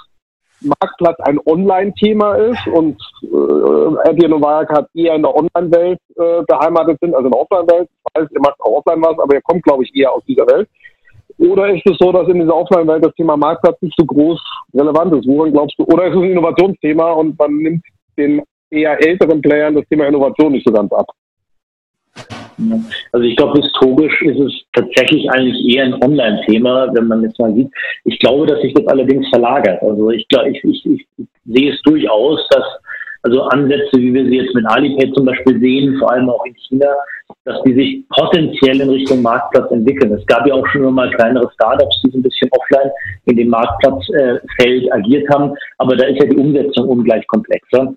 [0.61, 6.99] Marktplatz ein Online-Thema ist und äh, Adyen und Wirecard eher in der Online-Welt äh, beheimatet
[7.01, 7.89] sind, also in der Offline-Welt.
[7.89, 10.45] Ich weiß, ihr macht auch Offline was, aber ihr kommt, glaube ich, eher aus dieser
[10.47, 10.69] Welt.
[11.37, 14.39] Oder ist es so, dass in dieser Offline-Welt das Thema Marktplatz nicht so groß
[14.75, 15.27] relevant ist?
[15.27, 15.83] Woran glaubst du?
[15.85, 17.83] Oder ist es ein Innovationsthema und man nimmt
[18.17, 21.07] den eher älteren Playern das Thema Innovation nicht so ganz ab?
[23.11, 27.53] Also ich glaube, historisch ist es tatsächlich eigentlich eher ein Online-Thema, wenn man jetzt mal
[27.53, 27.69] sieht.
[28.05, 29.81] Ich glaube, dass sich das allerdings verlagert.
[29.81, 31.07] Also ich glaube, ich, ich, ich
[31.45, 32.63] sehe es durchaus, dass
[33.23, 36.55] also Ansätze, wie wir sie jetzt mit Alipay zum Beispiel sehen, vor allem auch in
[36.55, 36.87] China,
[37.45, 40.13] dass die sich potenziell in Richtung Marktplatz entwickeln.
[40.13, 42.91] Es gab ja auch schon mal kleinere Startups, die so ein bisschen offline
[43.25, 47.93] in dem Marktplatzfeld äh, agiert haben, aber da ist ja die Umsetzung ungleich komplexer.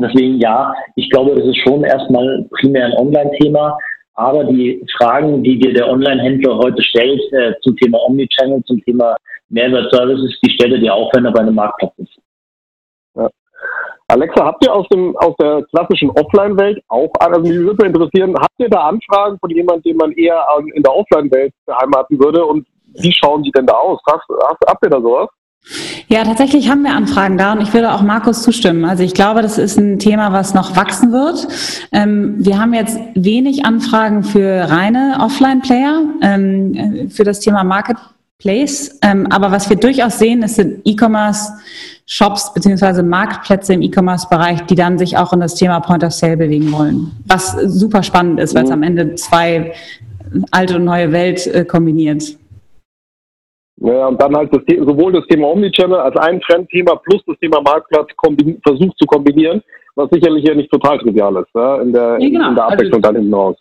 [0.00, 3.76] Deswegen ja, ich glaube, das ist schon erstmal primär ein Online-Thema.
[4.14, 9.14] Aber die Fragen, die dir der Online-Händler heute stellt äh, zum Thema Omnichannel, zum Thema
[9.48, 12.18] Mehrwertservices, die stellt dir auch, wenn er bei einem Marktplatz ist.
[13.14, 13.30] Ja.
[14.08, 18.58] Alexa, habt ihr aus, dem, aus der klassischen Offline-Welt auch, also mich würde interessieren, habt
[18.58, 23.12] ihr da Anfragen von jemandem, den man eher in der Offline-Welt beheimaten würde und wie
[23.12, 24.00] schauen die denn da aus?
[24.10, 25.28] Hast, hast, habt ihr da sowas?
[26.10, 28.86] Ja, tatsächlich haben wir Anfragen da und ich würde auch Markus zustimmen.
[28.86, 31.46] Also ich glaube, das ist ein Thema, was noch wachsen wird.
[31.92, 38.98] Ähm, wir haben jetzt wenig Anfragen für reine Offline-Player, ähm, für das Thema Marketplace.
[39.02, 44.96] Ähm, aber was wir durchaus sehen, ist sind E-Commerce-Shops beziehungsweise Marktplätze im E-Commerce-Bereich, die dann
[44.96, 47.12] sich auch in das Thema Point of Sale bewegen wollen.
[47.26, 48.74] Was super spannend ist, weil es mhm.
[48.74, 49.74] am Ende zwei
[50.52, 52.38] alte und neue Welt äh, kombiniert.
[53.80, 57.60] Ja, und dann halt das, sowohl das Thema Omnichannel als ein Trendthema plus das Thema
[57.62, 58.08] Marktplatz
[58.66, 59.62] versucht zu kombinieren,
[59.94, 62.48] was sicherlich ja nicht total trivial ist, ja, in, der, ja, genau.
[62.48, 63.56] in der Abwechslung also, dann hinten raus.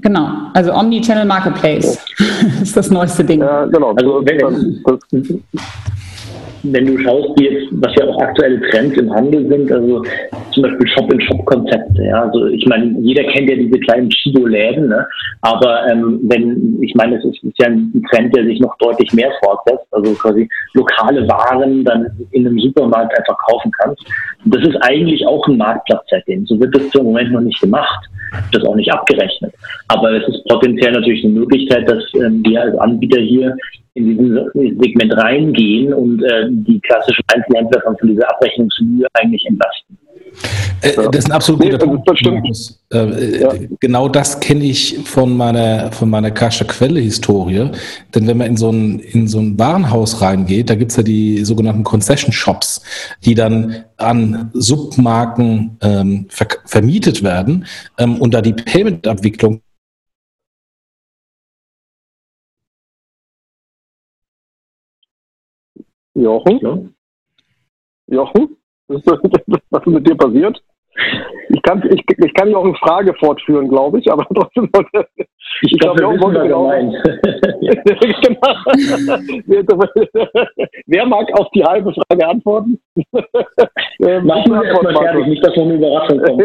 [0.00, 2.26] Genau, also Omnichannel Marketplace ja.
[2.62, 3.40] ist das neueste Ding.
[3.40, 3.94] Ja, genau.
[3.94, 4.72] Also, wenn,
[6.62, 10.02] wenn du schaust, wie jetzt, was ja auch aktuelle Trends im Handel sind, also
[10.52, 12.04] zum Beispiel Shop-in-Shop-Konzepte.
[12.04, 12.22] Ja?
[12.22, 15.06] Also ich meine, jeder kennt ja diese kleinen Chibo-Läden, ne?
[15.40, 19.12] aber ähm, wenn, ich meine, es ist, ist, ja ein Trend, der sich noch deutlich
[19.12, 24.02] mehr fortsetzt, also quasi lokale Waren dann in einem Supermarkt einfach kaufen kannst.
[24.44, 26.46] Das ist eigentlich auch ein Marktplatz-Setting.
[26.46, 28.08] So wird das im Moment noch nicht gemacht,
[28.52, 29.52] das auch nicht abgerechnet.
[29.88, 33.56] Aber es ist potenziell natürlich eine Möglichkeit, dass ähm, wir als Anbieter hier
[33.94, 39.98] in dieses Segment reingehen und äh, die klassischen Einzelhändler von dieser Abrechnungsmühe eigentlich entlasten.
[40.82, 42.08] Äh, das ist ein absolut guter Punkt.
[42.08, 43.52] Das äh, ja.
[43.80, 47.70] Genau das kenne ich von meiner, von meiner Kasche Quelle-Historie.
[48.14, 51.02] Denn wenn man in so ein, in so ein Warenhaus reingeht, da gibt es ja
[51.02, 52.82] die sogenannten Concession Shops,
[53.24, 57.66] die dann an Submarken ähm, ver vermietet werden
[57.98, 59.60] ähm, und da die Payment-Abwicklung
[66.14, 66.58] Jochen?
[66.60, 66.78] Ja.
[68.08, 68.56] Jochen?
[68.88, 70.62] Was ist mit dir passiert?
[71.48, 75.78] Ich kann, ich, ich kann eine Frage fortführen, glaube ich, aber trotzdem wollte ich, ich
[75.78, 76.68] glaube, glaub, wir wissen, genau,
[78.20, 78.44] genau.
[80.86, 82.78] Wer mag auf die halbe Frage antworten?
[82.96, 86.42] ähm, Mach mal erstmal fertig, nicht, dass noch eine Überraschung kommt.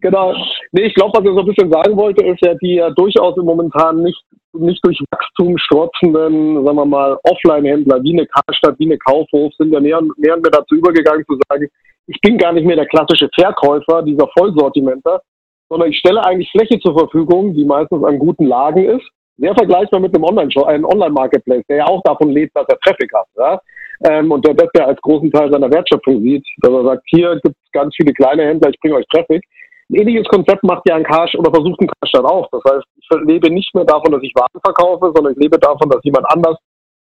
[0.00, 0.34] Genau.
[0.72, 3.36] Nee, ich glaube, was ich so ein bisschen sagen wollte, ist ja, die ja durchaus
[3.36, 4.22] im momentan nicht
[4.58, 9.72] nicht durch Wachstum strotzenden, sagen wir mal, Offline-Händler wie eine Karstadt, wie eine Kaufhof sind
[9.72, 11.68] ja mehr, mehr und mehr dazu übergegangen zu sagen,
[12.06, 15.20] ich bin gar nicht mehr der klassische Verkäufer dieser Vollsortimenter,
[15.68, 19.06] sondern ich stelle eigentlich Fläche zur Verfügung, die meistens an guten Lagen ist.
[19.38, 23.10] Sehr vergleichbar mit einem Online-Shop, einem Online-Marketplace, der ja auch davon lebt, dass er Traffic
[23.12, 23.26] hat.
[23.36, 23.60] Ja?
[24.08, 27.38] Ähm, und der das ja als großen Teil seiner Wertschöpfung sieht, dass er sagt, hier
[27.42, 29.44] gibt es ganz viele kleine Händler, ich bringe euch Traffic.
[29.88, 32.48] Ein ähnliches Konzept macht ja ein Cash oder versucht ein Cash dann auch.
[32.50, 35.88] Das heißt, ich lebe nicht mehr davon, dass ich Waren verkaufe, sondern ich lebe davon,
[35.88, 36.56] dass jemand anders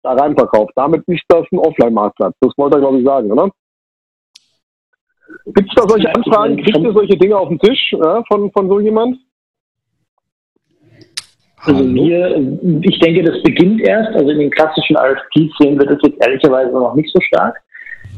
[0.02, 0.72] da rein verkauft.
[0.76, 2.34] Damit ist das ein Offline-Marktplatz.
[2.40, 3.50] Das wollte ich, glaube ich, sagen, oder?
[5.46, 6.56] Gibt es da solche Anfragen?
[6.56, 9.18] Kriegt ihr solche Dinge auf den Tisch ja, von, von so jemand?
[11.62, 12.36] Also wir,
[12.82, 14.16] ich denke, das beginnt erst.
[14.16, 17.60] Also in den klassischen RFPs sehen wir das jetzt ehrlicherweise noch nicht so stark.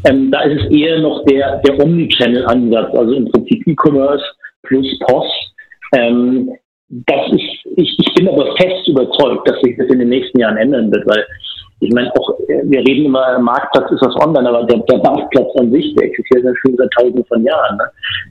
[0.04, 4.24] Ähm, da ist es eher noch der, der Omnichannel-Ansatz, also im Prinzip E-Commerce,
[4.72, 5.26] plus POS.
[5.94, 6.50] Ähm,
[6.88, 10.56] das ist, ich, ich bin aber fest überzeugt, dass sich das in den nächsten Jahren
[10.56, 11.24] ändern wird, weil
[11.80, 15.48] ich meine, auch äh, wir reden immer, Marktplatz ist was online, aber der, der Marktplatz
[15.58, 17.76] an sich, der existiert ja schon seit tausenden von Jahren.
[17.76, 17.84] Ne?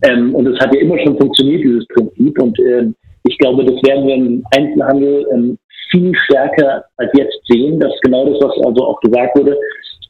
[0.04, 2.41] Ähm, und es hat ja immer schon funktioniert, dieses Prinzip.
[2.41, 2.95] Und ähm,
[3.27, 5.58] ich glaube, das werden wir im Einzelhandel ähm,
[5.89, 9.58] viel stärker als jetzt sehen, dass genau das, was also auch gesagt wurde,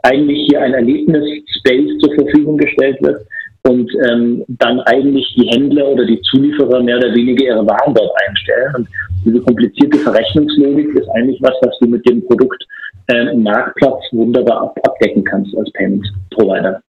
[0.04, 3.26] eigentlich hier ein Erlebnis-Space zur Verfügung gestellt wird,
[3.64, 8.12] und ähm, dann eigentlich die Händler oder die Zulieferer mehr oder weniger ihre Waren dort
[8.28, 8.76] einstellen.
[8.76, 8.88] Und
[9.26, 12.66] diese komplizierte Verrechnungslogik ist eigentlich was, was du mit dem Produkt
[13.08, 16.82] äh, im Marktplatz wunderbar ab abdecken kannst als Payment Provider.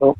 [0.00, 0.14] Ja.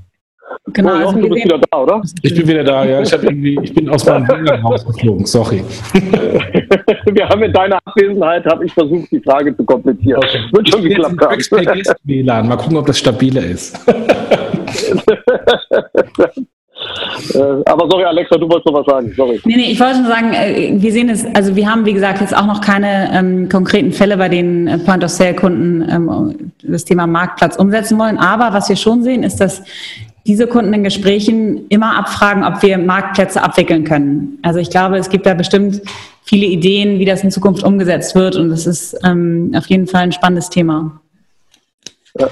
[0.72, 2.02] Genau, oh, also du bist wieder da, oder?
[2.22, 3.00] Ich bin wieder da, ja.
[3.00, 5.62] Ich, irgendwie, ich bin aus meinem WLAN rausgeflogen, sorry.
[5.92, 10.18] Wir haben in deiner Abwesenheit, habe ich versucht, die Frage zu komplizieren.
[10.18, 10.38] Okay.
[10.52, 11.96] Wird schon geklappt haben.
[12.04, 12.48] WLAN.
[12.48, 13.78] Mal gucken, ob das stabiler ist.
[17.35, 19.12] Äh, aber sorry, Alexa, du wolltest noch was sagen.
[19.16, 19.40] Sorry.
[19.44, 22.20] Nee, nee, ich wollte nur sagen, äh, wir sehen es, also wir haben, wie gesagt,
[22.20, 27.57] jetzt auch noch keine ähm, konkreten Fälle, bei denen äh, Point-of-Sale-Kunden ähm, das Thema Marktplatz
[27.57, 28.18] umsetzen wollen.
[28.18, 29.62] Aber was wir schon sehen, ist, dass
[30.26, 34.38] diese Kunden in Gesprächen immer abfragen, ob wir Marktplätze abwickeln können.
[34.42, 35.81] Also ich glaube, es gibt da bestimmt
[36.24, 38.37] viele Ideen, wie das in Zukunft umgesetzt wird.
[38.37, 41.00] Und das ist ähm, auf jeden Fall ein spannendes Thema.
[42.18, 42.29] Ja.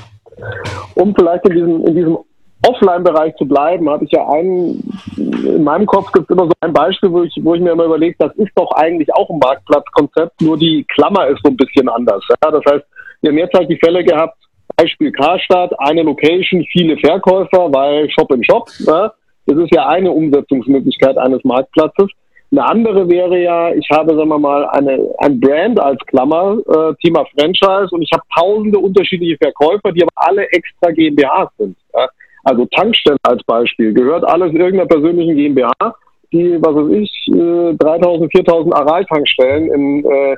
[0.95, 2.19] Um vielleicht in diesem, in diesem
[2.67, 4.83] Offline-Bereich zu bleiben, habe ich ja einen,
[5.17, 7.85] in meinem Kopf gibt es immer so ein Beispiel, wo ich, wo ich mir immer
[7.85, 11.89] überlege, das ist doch eigentlich auch ein Marktplatzkonzept, nur die Klammer ist so ein bisschen
[11.89, 12.25] anders.
[12.31, 12.51] Ja?
[12.51, 12.85] Das heißt,
[13.21, 14.37] wir haben jetzt halt die Fälle gehabt,
[14.77, 18.69] Beispiel Karstadt, eine Location, viele Verkäufer, weil Shop in Shop.
[18.81, 19.13] Ja?
[19.47, 22.09] Das ist ja eine Umsetzungsmöglichkeit eines Marktplatzes.
[22.55, 26.95] Eine andere wäre ja, ich habe, sagen wir mal, eine, ein Brand als Klammer, äh,
[27.03, 31.77] Thema Franchise, und ich habe tausende unterschiedliche Verkäufer, die aber alle extra GmbH sind.
[31.93, 32.07] Ja?
[32.45, 35.97] Also Tankstelle als Beispiel, gehört alles irgendeiner persönlichen GmbH,
[36.33, 40.37] die, was weiß ich, 3000, 4000 Aral-Tankstellen in, äh,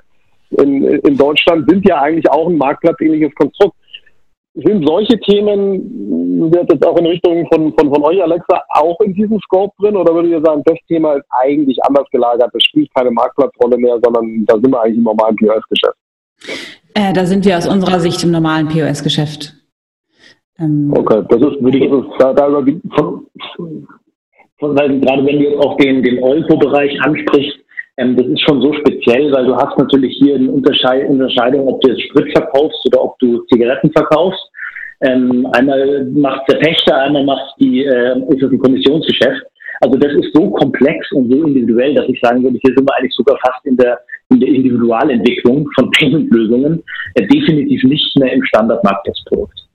[0.63, 3.77] in, in Deutschland sind ja eigentlich auch ein marktplatzähnliches Konstrukt.
[4.57, 9.13] Sind solche Themen, wird jetzt auch in Richtung von, von, von euch, Alexa, auch in
[9.13, 9.97] diesem Scope drin?
[9.97, 13.99] Oder würdet ihr sagen, das Thema ist eigentlich anders gelagert, das spielt keine Marktplatzrolle mehr,
[14.03, 15.97] sondern da sind wir eigentlich im normalen POS-Geschäft?
[16.95, 19.53] Äh, da sind wir aus unserer Sicht im normalen POS-Geschäft.
[20.59, 22.49] Ähm, okay, das ist, würde ich, da, da
[22.97, 23.87] von, von,
[24.59, 27.59] weil gerade wenn du jetzt auch den, den Olpo-Bereich ansprichst,
[27.99, 31.81] ähm, das ist schon so speziell, weil du hast natürlich hier eine Unterscheid Unterscheidung, ob
[31.81, 34.41] du jetzt Sprit verkaufst oder ob du Zigaretten verkaufst.
[35.01, 39.43] Ähm, einmal macht der Pächter, einmal macht die, äh, ist es ein Kommissionsgeschäft.
[39.81, 42.97] Also das ist so komplex und so individuell, dass ich sagen würde, hier sind wir
[42.97, 46.83] eigentlich sogar fast in der, in der Individualentwicklung von Payment-Lösungen,
[47.15, 49.59] äh, definitiv nicht mehr im Standard-Marktplatzprodukt.
[49.59, 49.66] Ja.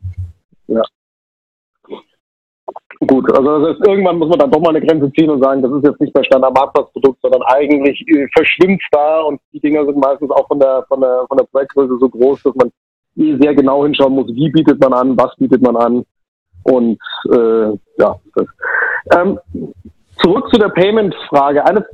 [3.07, 5.63] Gut, also das heißt, irgendwann muss man dann doch mal eine Grenze ziehen und sagen,
[5.63, 9.97] das ist jetzt nicht mehr Standard-Marktplatzprodukt, sondern eigentlich äh, verschwimmt da und die Dinger sind
[9.97, 12.71] meistens auch von der, von der, von der Projektgröße so groß, dass man
[13.17, 16.05] eh sehr genau hinschauen muss, wie bietet man an, was bietet man an
[16.63, 16.99] und
[17.31, 18.15] äh, ja.
[18.35, 18.45] Das.
[19.17, 19.39] Ähm,
[20.21, 21.65] zurück zu der Payment-Frage.
[21.65, 21.85] Eine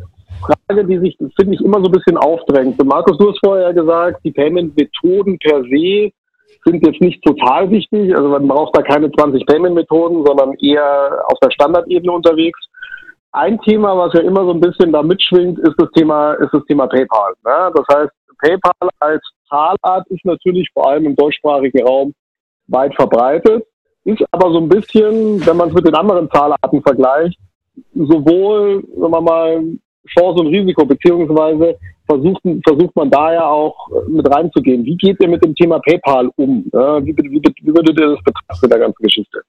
[0.42, 2.84] Frage, die sich, finde ich, immer so ein bisschen aufdrängt.
[2.84, 6.12] Markus, du hast vorher gesagt, die Payment-Methoden per se
[6.68, 8.16] sind jetzt nicht total wichtig.
[8.16, 12.60] Also man braucht da keine 20 Payment-Methoden, sondern eher auf der Standardebene unterwegs.
[13.32, 16.64] Ein Thema, was ja immer so ein bisschen da mitschwingt, ist das Thema, ist das
[16.66, 17.34] Thema PayPal.
[17.46, 17.72] Ne?
[17.74, 22.14] Das heißt, PayPal als Zahlart ist natürlich vor allem im deutschsprachigen Raum
[22.68, 23.66] weit verbreitet,
[24.04, 27.40] ist aber so ein bisschen, wenn man es mit den anderen Zahlarten vergleicht,
[27.94, 29.64] sowohl, sagen wir mal,
[30.08, 33.76] Chance und Risiko, beziehungsweise versucht, versucht man da ja auch
[34.08, 34.86] mit reinzugehen.
[34.86, 36.66] Wie geht ihr mit dem Thema PayPal um?
[36.72, 39.42] Wie, wie, wie würdet ihr das betrachten in der ganzen Geschichte?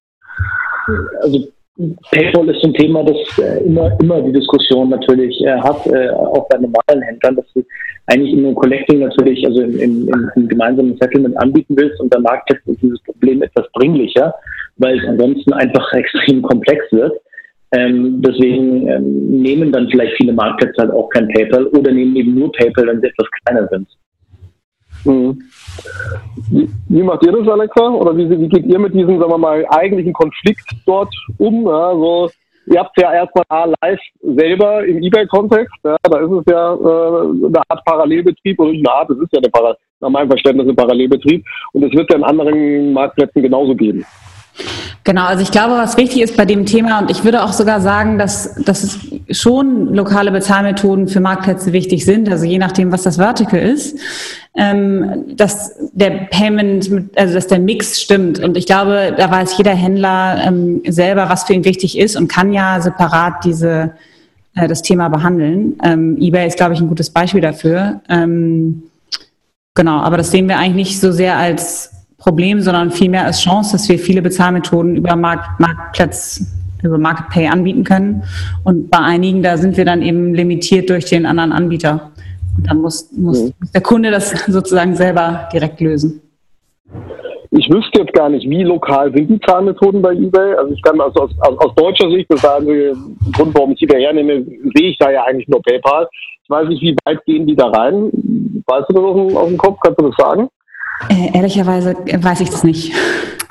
[1.22, 1.48] Also
[2.10, 6.48] PayPal ist ein Thema, das äh, immer, immer die Diskussion natürlich äh, hat, äh, auch
[6.48, 7.64] bei normalen Händlern, dass du
[8.06, 12.20] eigentlich in einem Collecting natürlich, also im, im, im gemeinsamen Settlement anbieten willst und der
[12.20, 14.34] Markt ist dieses Problem etwas dringlicher,
[14.78, 17.12] weil es ansonsten einfach extrem komplex wird.
[17.72, 22.34] Ähm, deswegen ähm, nehmen dann vielleicht viele Marktplätze halt auch kein PayPal oder nehmen eben
[22.34, 23.88] nur PayPal, wenn sie etwas kleiner sind.
[25.04, 25.42] Mhm.
[26.50, 27.88] Wie, wie, macht ihr das, Alexa?
[27.88, 31.66] Oder wie, wie, geht ihr mit diesem, sagen wir mal, eigentlichen Konflikt dort um?
[31.66, 32.30] Ja, so,
[32.66, 35.74] ihr habt ja erstmal live selber im eBay-Kontext.
[35.84, 39.40] Ja, da ist es ja äh, eine Art Parallelbetrieb oder eine Art, es ist ja
[39.40, 41.44] eine nach meinem Verständnis ein Parallelbetrieb.
[41.72, 44.04] Und es wird ja in anderen Marktplätzen genauso geben.
[45.04, 47.80] Genau, also ich glaube, was wichtig ist bei dem Thema, und ich würde auch sogar
[47.80, 48.98] sagen, dass, dass es
[49.40, 53.98] schon lokale Bezahlmethoden für Marktplätze wichtig sind, also je nachdem, was das Vertical ist,
[54.54, 58.40] ähm, dass der Payment, also dass der Mix stimmt.
[58.40, 62.28] Und ich glaube, da weiß jeder Händler ähm, selber, was für ihn wichtig ist und
[62.28, 63.92] kann ja separat diese,
[64.56, 65.78] äh, das Thema behandeln.
[65.84, 68.00] Ähm, eBay ist, glaube ich, ein gutes Beispiel dafür.
[68.08, 68.82] Ähm,
[69.74, 73.72] genau, aber das sehen wir eigentlich nicht so sehr als Problem, sondern vielmehr als Chance,
[73.72, 76.44] dass wir viele Bezahlmethoden über Markt, Marktplatz,
[76.82, 78.24] über Market Pay anbieten können.
[78.64, 82.10] Und bei einigen, da sind wir dann eben limitiert durch den anderen Anbieter.
[82.56, 83.52] Und dann muss, muss mhm.
[83.72, 86.20] der Kunde das sozusagen selber direkt lösen.
[87.50, 90.54] Ich wüsste jetzt gar nicht, wie lokal sind die Zahlmethoden bei eBay.
[90.54, 92.94] Also ich kann also aus, aus, aus deutscher Sicht, das war der
[93.32, 96.08] Grund, warum ich eBay hernehme, sehe ich da ja eigentlich nur PayPal.
[96.42, 98.10] Ich weiß nicht, wie weit gehen die da rein.
[98.66, 99.78] Weißt du das aus dem, aus dem Kopf?
[99.82, 100.48] Kannst du das sagen?
[101.08, 102.92] Äh, ehrlicherweise weiß ich das nicht.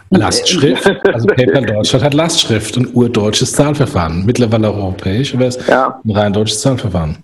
[0.10, 4.26] Lastschrift, also PayPal Deutschland hat Lastschrift und urdeutsches Zahlverfahren.
[4.26, 6.00] Mittlerweile europäisch, aber es ist ja.
[6.04, 7.18] ein rein deutsches Zahlverfahren.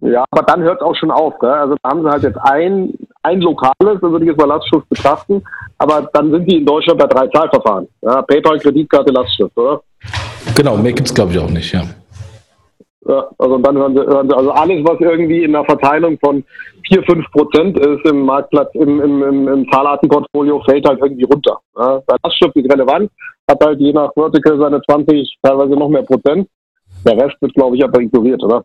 [0.00, 1.38] Ja, aber dann hört es auch schon auf.
[1.38, 1.50] Gell?
[1.50, 4.88] Also da haben sie halt jetzt ein, ein lokales, da würde ich jetzt mal Lastschrift
[4.88, 5.42] betrachten,
[5.78, 7.86] aber dann sind die in Deutschland bei drei Zahlverfahren.
[8.02, 9.80] Ja, PayPal, Kreditkarte, Lastschrift, oder?
[10.56, 11.82] Genau, mehr gibt es glaube ich auch nicht, ja.
[13.04, 16.44] Ja, also dann hören Sie, hören Sie, also alles, was irgendwie in der Verteilung von
[16.86, 21.58] 4, 5 Prozent ist im Marktplatz, im, im, im, im Zahlartenportfolio, fällt halt irgendwie runter.
[21.76, 23.10] Ja, der Lastschrift ist relevant,
[23.50, 26.48] hat halt je nach Vertical seine 20, teilweise noch mehr Prozent.
[27.04, 28.64] Der Rest wird, glaube ich, aber ignoriert, oder?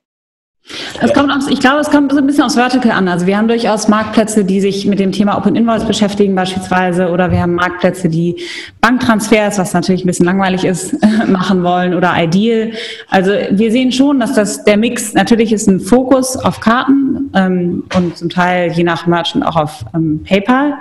[0.99, 3.07] Das kommt aus, ich glaube, es kommt so ein bisschen aus Vertical an.
[3.07, 7.31] Also wir haben durchaus Marktplätze, die sich mit dem Thema Open Invoice beschäftigen beispielsweise, oder
[7.31, 8.35] wir haben Marktplätze, die
[8.81, 10.95] Banktransfers, was natürlich ein bisschen langweilig ist,
[11.27, 12.71] machen wollen, oder Ideal.
[13.09, 17.83] Also wir sehen schon, dass das der Mix natürlich ist ein Fokus auf Karten ähm,
[17.95, 20.73] und zum Teil je nach Merchant auch auf ähm, PayPal.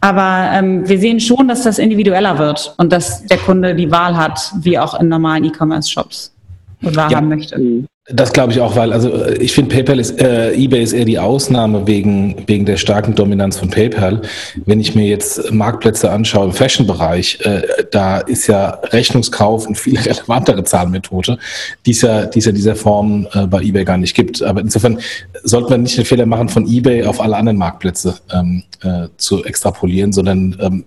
[0.00, 4.16] Aber ähm, wir sehen schon, dass das individueller wird und dass der Kunde die Wahl
[4.16, 6.34] hat, wie auch in normalen E-Commerce-Shops
[6.82, 7.20] und Waren ja.
[7.20, 7.86] möchte.
[8.08, 11.04] Das glaube ich auch, weil also äh, ich finde PayPal ist äh, eBay ist eher
[11.04, 14.22] die Ausnahme wegen wegen der starken Dominanz von PayPal.
[14.66, 17.62] Wenn ich mir jetzt Marktplätze anschaue im Fashion-Bereich, äh,
[17.92, 21.38] da ist ja Rechnungskauf eine viel relevantere Zahlmethode,
[21.86, 24.42] die es ja, die es ja dieser Form äh, bei eBay gar nicht gibt.
[24.42, 24.98] Aber insofern
[25.44, 29.44] sollte man nicht den Fehler machen, von eBay auf alle anderen Marktplätze ähm, äh, zu
[29.44, 30.84] extrapolieren, sondern ähm,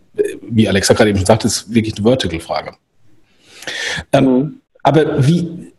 [0.49, 2.73] wie Alexa gerade eben schon sagte, ist wirklich eine Vertical-Frage.
[4.11, 4.61] Ähm, mhm.
[4.83, 5.71] Aber wie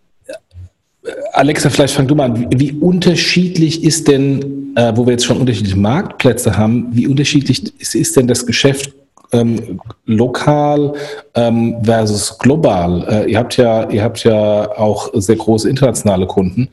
[1.32, 2.46] Alexa, vielleicht fang du mal an.
[2.56, 7.94] Wie, unterschiedlich ist denn, äh, wo wir jetzt schon unterschiedliche Marktplätze haben, wie unterschiedlich ist,
[7.94, 8.92] ist denn das Geschäft
[9.32, 10.94] ähm, lokal
[11.34, 13.06] ähm, versus global?
[13.08, 16.68] Äh, ihr habt ja, ihr habt ja auch sehr große internationale Kunden.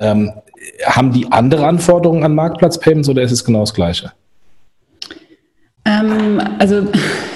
[0.00, 0.32] Ähm,
[0.84, 4.12] haben die andere Anforderungen an Marktplatzpayments oder ist es genau das Gleiche?
[5.88, 6.86] Ähm, also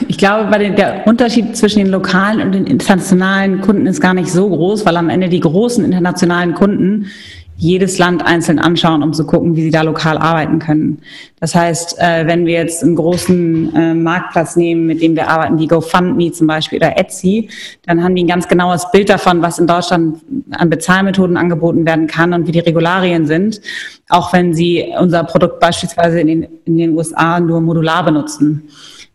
[0.09, 4.31] ich glaube, den, der Unterschied zwischen den lokalen und den internationalen Kunden ist gar nicht
[4.31, 7.07] so groß, weil am Ende die großen internationalen Kunden
[7.63, 11.00] jedes Land einzeln anschauen, um zu gucken, wie sie da lokal arbeiten können.
[11.38, 15.60] Das heißt, äh, wenn wir jetzt einen großen äh, Marktplatz nehmen, mit dem wir arbeiten,
[15.60, 17.50] wie GoFundMe zum Beispiel oder Etsy,
[17.87, 20.19] dann haben die ein ganz genaues Bild davon, was in Deutschland
[20.50, 23.60] an Bezahlmethoden angeboten werden kann und wie die Regularien sind,
[24.08, 28.69] auch wenn sie unser Produkt beispielsweise in den, in den USA nur modular benutzen.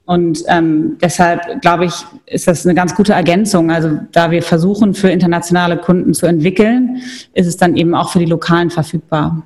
[0.07, 1.93] Und ähm, deshalb glaube ich,
[2.25, 3.69] ist das eine ganz gute Ergänzung.
[3.69, 7.01] Also da wir versuchen, für internationale Kunden zu entwickeln,
[7.33, 9.43] ist es dann eben auch für die lokalen verfügbar.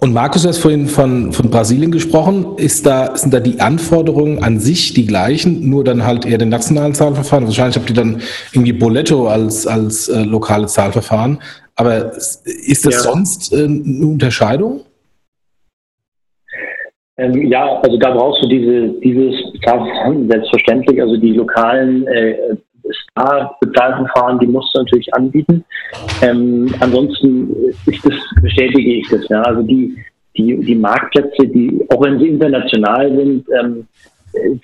[0.00, 2.58] Und Markus, du hast vorhin von, von Brasilien gesprochen.
[2.58, 6.48] Ist da, sind da die Anforderungen an sich die gleichen, nur dann halt eher den
[6.48, 7.46] nationalen Zahlverfahren?
[7.46, 8.20] Wahrscheinlich habt ihr dann
[8.52, 11.38] irgendwie Boletto als, als äh, lokale Zahlverfahren.
[11.76, 13.00] Aber ist das ja.
[13.00, 14.80] sonst äh, eine Unterscheidung?
[17.16, 19.34] Ähm, ja, also da brauchst du diese, dieses
[20.28, 22.56] selbstverständlich, also die lokalen äh,
[22.92, 25.64] Star-Bezahlverfahren, die musst du natürlich anbieten.
[26.22, 27.54] Ähm, ansonsten
[27.86, 29.26] ist das, bestätige ich das.
[29.28, 29.42] Ja.
[29.42, 29.96] Also die,
[30.36, 33.86] die, die Marktplätze, die, auch wenn sie international sind, ähm,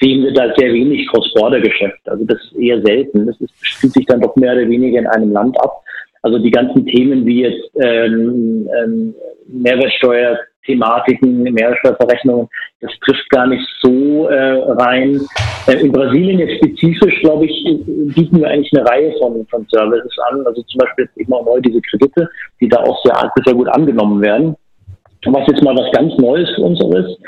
[0.00, 2.00] sehen wir da sehr wenig Cross-Border-Geschäft.
[2.06, 3.26] Also das ist eher selten.
[3.26, 5.82] Das ist, spielt sich dann doch mehr oder weniger in einem Land ab.
[6.22, 9.14] Also die ganzen Themen wie jetzt ähm, ähm,
[9.46, 12.48] Mehrwertsteuer, Thematiken, Mehrwertsteuerverrechnungen,
[12.80, 15.20] das trifft gar nicht so äh, rein.
[15.66, 17.64] Äh, in Brasilien jetzt spezifisch, glaube ich,
[18.14, 20.46] bieten wir eigentlich eine Reihe von, von Services an.
[20.46, 22.28] Also zum Beispiel jetzt eben auch neu diese Kredite,
[22.60, 24.56] die da auch sehr, sehr gut angenommen werden.
[25.26, 27.18] Was jetzt mal was ganz Neues für uns ist.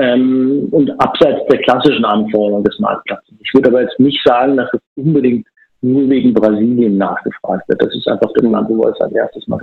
[0.00, 3.34] Ähm, und abseits der klassischen Anforderungen des Marktplatzes.
[3.40, 5.44] Ich würde aber jetzt nicht sagen, dass es unbedingt
[5.80, 7.82] nur wegen Brasilien nachgefragt wird.
[7.82, 9.58] Das ist einfach das Land, wo wir es als erstes mal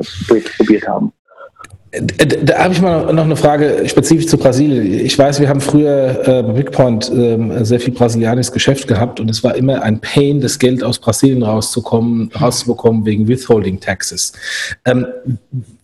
[0.58, 1.12] probiert haben.
[2.02, 5.06] Da habe ich mal noch eine Frage spezifisch zu Brasilien.
[5.06, 9.44] Ich weiß, wir haben früher äh, Bigpoint äh, sehr viel brasilianisches Geschäft gehabt und es
[9.44, 14.34] war immer ein Pain, das Geld aus Brasilien rauszukommen, rauszubekommen wegen Withholding Taxes.
[14.84, 15.06] Ähm,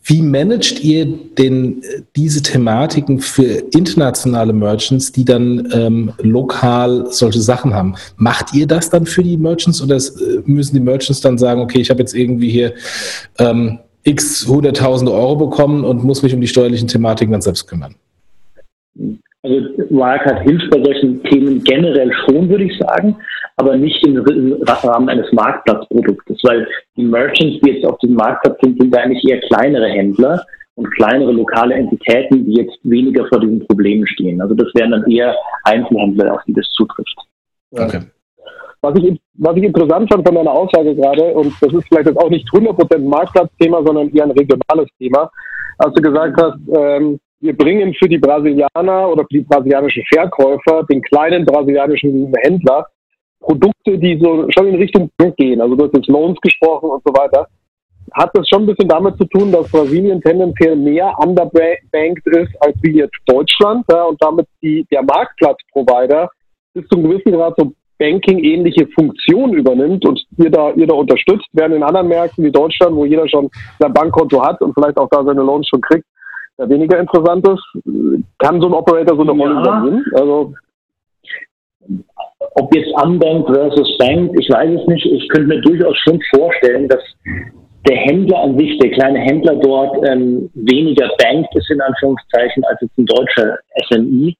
[0.04, 1.06] wie managt ihr
[1.38, 7.96] denn äh, diese Thematiken für internationale Merchants, die dann ähm, lokal solche Sachen haben?
[8.18, 11.80] Macht ihr das dann für die Merchants oder äh, müssen die Merchants dann sagen, okay,
[11.80, 12.74] ich habe jetzt irgendwie hier
[13.38, 17.96] ähm, x hunderttausende Euro bekommen und muss mich um die steuerlichen Thematiken dann selbst kümmern.
[19.44, 19.56] Also
[19.90, 23.16] Wirecard hilft bei solchen Themen generell schon, würde ich sagen,
[23.58, 24.18] aber nicht im
[24.68, 29.40] Rahmen eines Marktplatzproduktes, weil die Merchants, die jetzt auf dem Marktplatz sind, sind eigentlich eher
[29.42, 30.46] kleinere Händler
[30.76, 34.42] und kleinere lokale Entitäten, die jetzt weniger vor diesen Problemen stehen.
[34.42, 37.18] Also das wären dann eher Einzelhändler, auf die das zutrifft.
[37.72, 38.02] Okay.
[38.82, 42.18] Was ich, was ich interessant fand von deiner Aussage gerade, und das ist vielleicht jetzt
[42.18, 45.30] auch nicht 100% Marktplatzthema, sondern eher ein regionales Thema,
[45.78, 50.84] als du gesagt hast, ähm, wir bringen für die Brasilianer oder für die brasilianischen Verkäufer,
[50.90, 52.86] den kleinen brasilianischen Händler,
[53.40, 55.60] Produkte, die so schon in Richtung Bank gehen.
[55.60, 57.48] Also du hast jetzt Loans gesprochen und so weiter.
[58.14, 62.76] Hat das schon ein bisschen damit zu tun, dass Brasilien tendenziell mehr underbanked ist als
[62.82, 66.30] wie jetzt Deutschland ja, und damit die, der Marktplatzprovider
[66.74, 71.46] bis zu einem gewissen Grad so Banking-ähnliche Funktion übernimmt und ihr da, ihr da unterstützt,
[71.54, 73.48] während in anderen Märkten wie Deutschland, wo jeder schon
[73.78, 76.06] sein Bankkonto hat und vielleicht auch da seine Loans schon kriegt,
[76.58, 77.64] da weniger interessant ist,
[78.40, 79.62] kann so ein Operator so eine Rolle ja.
[79.62, 80.06] übernehmen.
[80.16, 80.54] Also
[82.56, 85.06] ob jetzt Unbanked versus Banked, ich weiß es nicht.
[85.06, 87.04] Ich könnte mir durchaus schon vorstellen, dass
[87.88, 92.80] der Händler an sich, der kleine Händler dort, ähm, weniger banked ist, in Anführungszeichen, als
[92.82, 93.58] jetzt ein deutscher
[93.88, 94.36] SMI.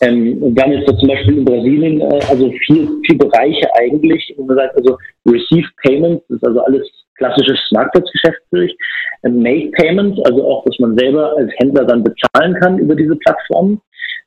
[0.00, 4.34] Ähm, und dann ist da zum Beispiel in Brasilien äh, also vier, vier Bereiche eigentlich.
[4.36, 8.74] Und man sagt also Receive Payments, das ist also alles klassisches Marktplatzgeschäft durch.
[9.24, 13.14] Ähm, Make Payments, also auch, dass man selber als Händler dann bezahlen kann über diese
[13.16, 13.80] Plattformen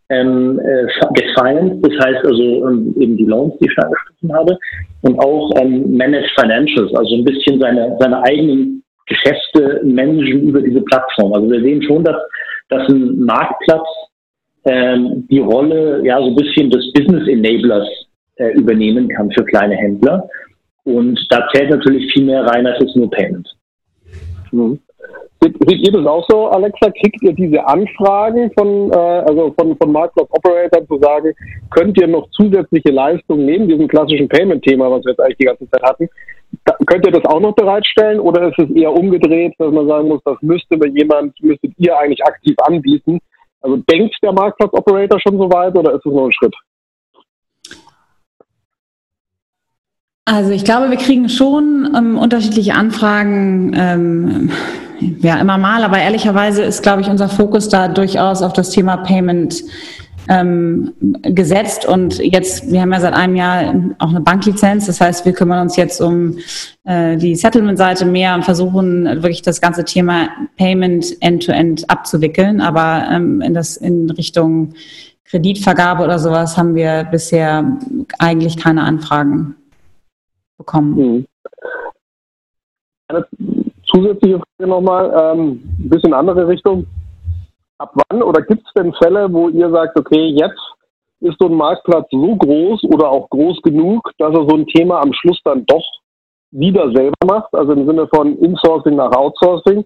[0.09, 4.57] ähm, äh, gefinanced, das heißt also ähm, eben die Loans, die ich schon angesprochen habe,
[5.01, 10.81] und auch ähm, Managed Financials, also ein bisschen seine, seine eigenen Geschäfte managen über diese
[10.81, 11.33] Plattform.
[11.33, 12.17] Also wir sehen schon, dass,
[12.69, 13.87] dass ein Marktplatz
[14.65, 17.87] ähm, die Rolle ja so ein bisschen des Business Enablers
[18.37, 20.27] äh, übernehmen kann für kleine Händler.
[20.85, 23.47] Und da zählt natürlich viel mehr rein als jetzt nur Payment.
[24.51, 24.79] Mhm.
[25.43, 26.89] Seht ihr das auch so, Alexa?
[26.91, 31.33] Kriegt ihr diese Anfragen von, äh, also von, von Marktplatz Operatoren zu sagen,
[31.69, 35.69] könnt ihr noch zusätzliche Leistungen neben diesem klassischen Payment-Thema, was wir jetzt eigentlich die ganze
[35.69, 36.09] Zeit hatten,
[36.65, 40.07] da, könnt ihr das auch noch bereitstellen oder ist es eher umgedreht, dass man sagen
[40.07, 43.19] muss, das müsste jemand, müsstet ihr eigentlich aktiv anbieten?
[43.61, 46.55] Also denkt der Marktplatz Operator schon so weit oder ist es nur ein Schritt?
[50.25, 54.51] Also ich glaube, wir kriegen schon ähm, unterschiedliche Anfragen, ähm,
[55.19, 58.97] ja immer mal, aber ehrlicherweise ist, glaube ich, unser Fokus da durchaus auf das Thema
[58.97, 59.61] Payment
[60.29, 60.93] ähm,
[61.23, 61.85] gesetzt.
[61.85, 65.61] Und jetzt, wir haben ja seit einem Jahr auch eine Banklizenz, das heißt, wir kümmern
[65.61, 66.37] uns jetzt um
[66.85, 73.09] äh, die Settlement-Seite mehr und versuchen wirklich das ganze Thema Payment end-to-end -End abzuwickeln, aber
[73.11, 74.73] ähm, in, das, in Richtung
[75.25, 77.77] Kreditvergabe oder sowas haben wir bisher
[78.19, 79.55] eigentlich keine Anfragen
[80.57, 80.95] bekommen.
[80.95, 81.25] Mhm.
[83.07, 83.27] Eine
[83.85, 86.87] zusätzliche Frage nochmal, ähm, ein bisschen andere Richtung
[87.83, 90.59] ab wann oder gibt es denn Fälle, wo ihr sagt, okay, jetzt
[91.19, 95.01] ist so ein Marktplatz so groß oder auch groß genug, dass er so ein Thema
[95.01, 95.85] am Schluss dann doch
[96.51, 99.83] wieder selber macht, also im Sinne von Insourcing nach Outsourcing.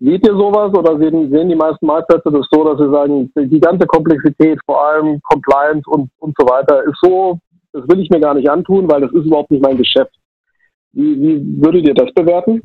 [0.00, 3.60] Seht ihr sowas oder sehen, sehen die meisten Marktplätze das so, dass sie sagen, die
[3.60, 7.38] ganze Komplexität, vor allem Compliance und, und so weiter, ist so,
[7.72, 10.14] das will ich mir gar nicht antun, weil das ist überhaupt nicht mein Geschäft.
[10.92, 12.62] Wie, wie würdet ihr das bewerten?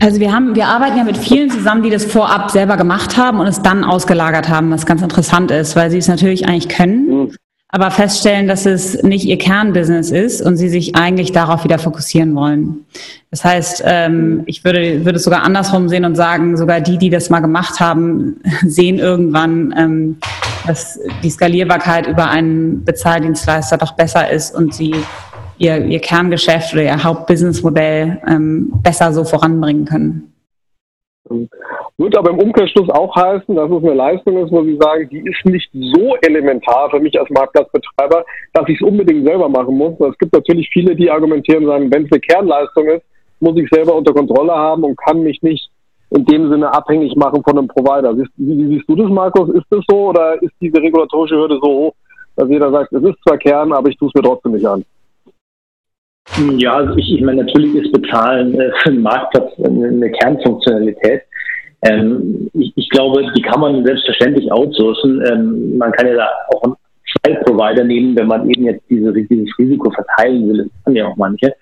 [0.00, 3.38] Also wir haben, wir arbeiten ja mit vielen zusammen, die das vorab selber gemacht haben
[3.38, 7.06] und es dann ausgelagert haben, was ganz interessant ist, weil sie es natürlich eigentlich können,
[7.06, 7.36] mhm.
[7.68, 12.34] aber feststellen, dass es nicht ihr Kernbusiness ist und sie sich eigentlich darauf wieder fokussieren
[12.34, 12.84] wollen.
[13.32, 17.08] Das heißt, ähm, ich würde, würde es sogar andersrum sehen und sagen, sogar die, die
[17.08, 20.18] das mal gemacht haben, sehen irgendwann, ähm,
[20.66, 24.94] dass die Skalierbarkeit über einen Bezahldienstleister doch besser ist und sie
[25.56, 30.34] ihr, ihr Kerngeschäft oder ihr Hauptbusinessmodell ähm, besser so voranbringen können.
[31.96, 35.20] Würde aber im Umkehrschluss auch heißen, dass es eine Leistung ist, wo Sie sagen, die
[35.20, 39.98] ist nicht so elementar für mich als Marktplatzbetreiber, dass ich es unbedingt selber machen muss.
[40.00, 43.04] Es gibt natürlich viele, die argumentieren sagen, wenn es eine Kernleistung ist,
[43.42, 45.68] muss ich selber unter Kontrolle haben und kann mich nicht
[46.10, 48.16] in dem Sinne abhängig machen von einem Provider.
[48.16, 49.48] Wie, wie siehst du das, Markus?
[49.50, 51.94] Ist das so oder ist diese regulatorische Hürde so hoch,
[52.36, 54.84] dass jeder sagt, es ist zwar Kern, aber ich tue es mir trotzdem nicht an?
[56.56, 61.22] Ja, also ich, ich meine, natürlich ist Bezahlen äh, für einen Marktplatz eine, eine Kernfunktionalität.
[61.82, 65.24] Ähm, ich, ich, glaube, die kann man selbstverständlich outsourcen.
[65.26, 66.76] Ähm, man kann ja da auch einen
[67.24, 70.58] File-Provider nehmen, wenn man eben jetzt diese, dieses Risiko verteilen will.
[70.58, 71.52] Das kann ja auch manche.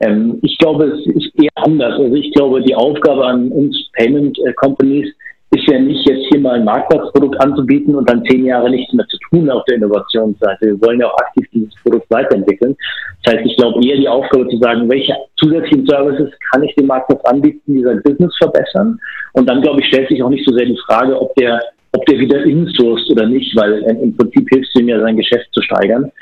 [0.00, 1.98] Ähm, ich glaube, es ist eher anders.
[1.98, 5.12] Also ich glaube, die Aufgabe an uns Payment äh, Companies
[5.52, 9.06] ist ja nicht jetzt hier mal ein Marktplatzprodukt anzubieten und dann zehn Jahre nichts mehr
[9.08, 10.66] zu tun auf der Innovationsseite.
[10.66, 12.76] Wir wollen ja auch aktiv dieses Produkt weiterentwickeln.
[13.24, 16.86] Das heißt, ich glaube eher die Aufgabe zu sagen, welche zusätzlichen Services kann ich dem
[16.86, 18.98] Marktplatz anbieten, die sein Business verbessern.
[19.32, 21.60] Und dann, glaube ich, stellt sich auch nicht so sehr die Frage, ob der,
[21.92, 25.48] ob der wieder insourced oder nicht, weil im Prinzip hilft es ihm ja, sein Geschäft
[25.52, 26.12] zu steigern.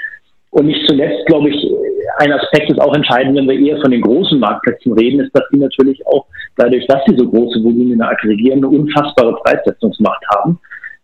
[0.51, 1.69] Und nicht zuletzt, glaube ich,
[2.19, 5.45] ein Aspekt ist auch entscheidend, wenn wir eher von den großen Marktplätzen reden, ist, dass
[5.53, 6.27] die natürlich auch
[6.57, 10.59] dadurch, dass sie so große Volumina aggregieren, eine unfassbare Preissetzungsmacht haben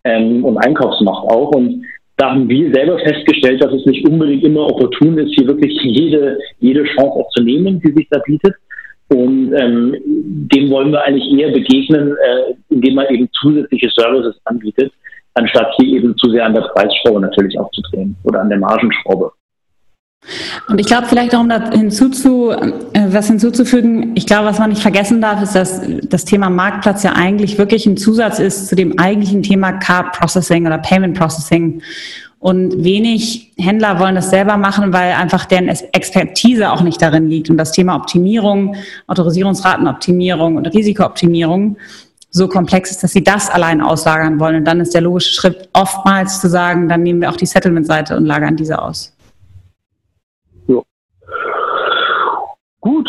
[0.05, 1.51] ähm, und Einkaufsmacht auch.
[1.51, 1.85] Und
[2.17, 6.39] da haben wir selber festgestellt, dass es nicht unbedingt immer opportun ist, hier wirklich jede,
[6.61, 8.55] jede Chance auch zu nehmen, die sich da bietet.
[9.09, 14.93] Und ähm, dem wollen wir eigentlich eher begegnen, äh, indem man eben zusätzliche Services anbietet,
[15.35, 19.33] anstatt hier eben zu sehr an der Preisschraube natürlich aufzudrehen oder an der Margenschraube.
[20.69, 22.73] Und ich glaube, vielleicht auch um da hinzuzu, äh,
[23.09, 27.13] was hinzuzufügen, ich glaube, was man nicht vergessen darf, ist, dass das Thema Marktplatz ja
[27.13, 31.83] eigentlich wirklich ein Zusatz ist zu dem eigentlichen Thema Card Processing oder Payment Processing.
[32.39, 37.49] Und wenig Händler wollen das selber machen, weil einfach deren Expertise auch nicht darin liegt.
[37.49, 38.77] Und das Thema Optimierung,
[39.07, 41.79] Autorisierungsratenoptimierung und Risikooptimierung
[42.35, 44.57] so komplex ist, dass sie das allein auslagern wollen.
[44.57, 48.17] Und dann ist der logische Schritt oftmals zu sagen, dann nehmen wir auch die Settlement-Seite
[48.17, 49.17] und lagern diese aus.
[52.81, 53.09] Gut,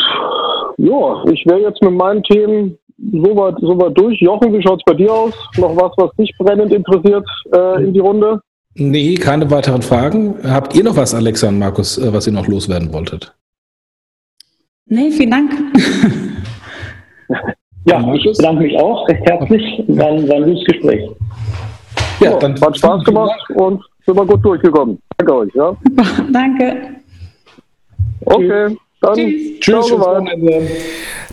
[0.77, 2.77] ja, ich wäre jetzt mit meinen Themen
[3.11, 4.21] soweit so weit durch.
[4.21, 5.33] Jochen, wie schaut es bei dir aus?
[5.57, 8.39] Noch was, was dich brennend interessiert äh, in die Runde?
[8.75, 10.35] Nee, keine weiteren Fragen.
[10.43, 13.35] Habt ihr noch was, Alexa und Markus, äh, was ihr noch loswerden wolltet?
[14.85, 15.51] Nee, vielen Dank.
[17.85, 19.83] ja, ich bedanke mich auch recht herzlich.
[19.87, 21.09] War ein, war ein gutes Gespräch.
[22.19, 24.99] Ja, ja, dann hat Spaß gemacht und sind wir gut durchgekommen.
[25.17, 25.53] Danke euch.
[25.53, 25.75] Ja.
[26.31, 26.95] Danke.
[28.25, 28.77] Okay.
[29.01, 29.59] Dann Tschüss.
[29.59, 29.91] Tschüss.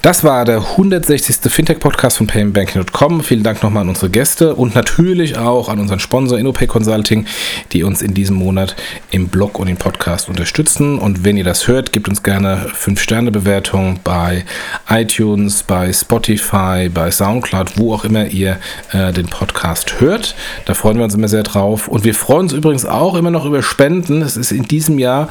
[0.03, 1.37] Das war der 160.
[1.49, 3.23] Fintech-Podcast von paymentbanking.com.
[3.23, 7.25] Vielen Dank nochmal an unsere Gäste und natürlich auch an unseren Sponsor InnoPay Consulting,
[7.71, 8.75] die uns in diesem Monat
[9.13, 10.99] im Blog und im Podcast unterstützen.
[10.99, 14.45] Und wenn ihr das hört, gebt uns gerne 5-Sterne-Bewertung bei
[14.89, 18.59] iTunes, bei Spotify, bei Soundcloud, wo auch immer ihr
[18.91, 20.35] äh, den Podcast hört.
[20.65, 21.87] Da freuen wir uns immer sehr drauf.
[21.87, 24.21] Und wir freuen uns übrigens auch immer noch über Spenden.
[24.23, 25.29] Es ist in diesem Jahr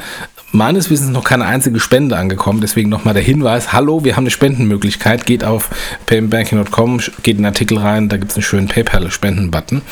[0.52, 2.60] meines Wissens noch keine einzige Spende angekommen.
[2.60, 5.26] Deswegen nochmal der Hinweis, hallo, wir haben eine Spendenmöglichkeit.
[5.26, 5.70] Geht auf
[6.06, 9.82] paymentbanking.com, geht in den Artikel rein, da gibt es einen schönen PayPal-Spenden-Button.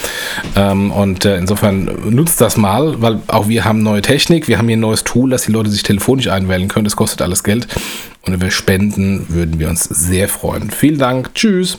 [0.56, 4.68] Ähm, und äh, insofern nutzt das mal, weil auch wir haben neue Technik, wir haben
[4.68, 6.84] hier ein neues Tool, dass die Leute sich telefonisch einwählen können.
[6.84, 7.66] Das kostet alles Geld.
[8.26, 10.70] Und über Spenden würden wir uns sehr freuen.
[10.70, 11.34] Vielen Dank.
[11.34, 11.78] Tschüss.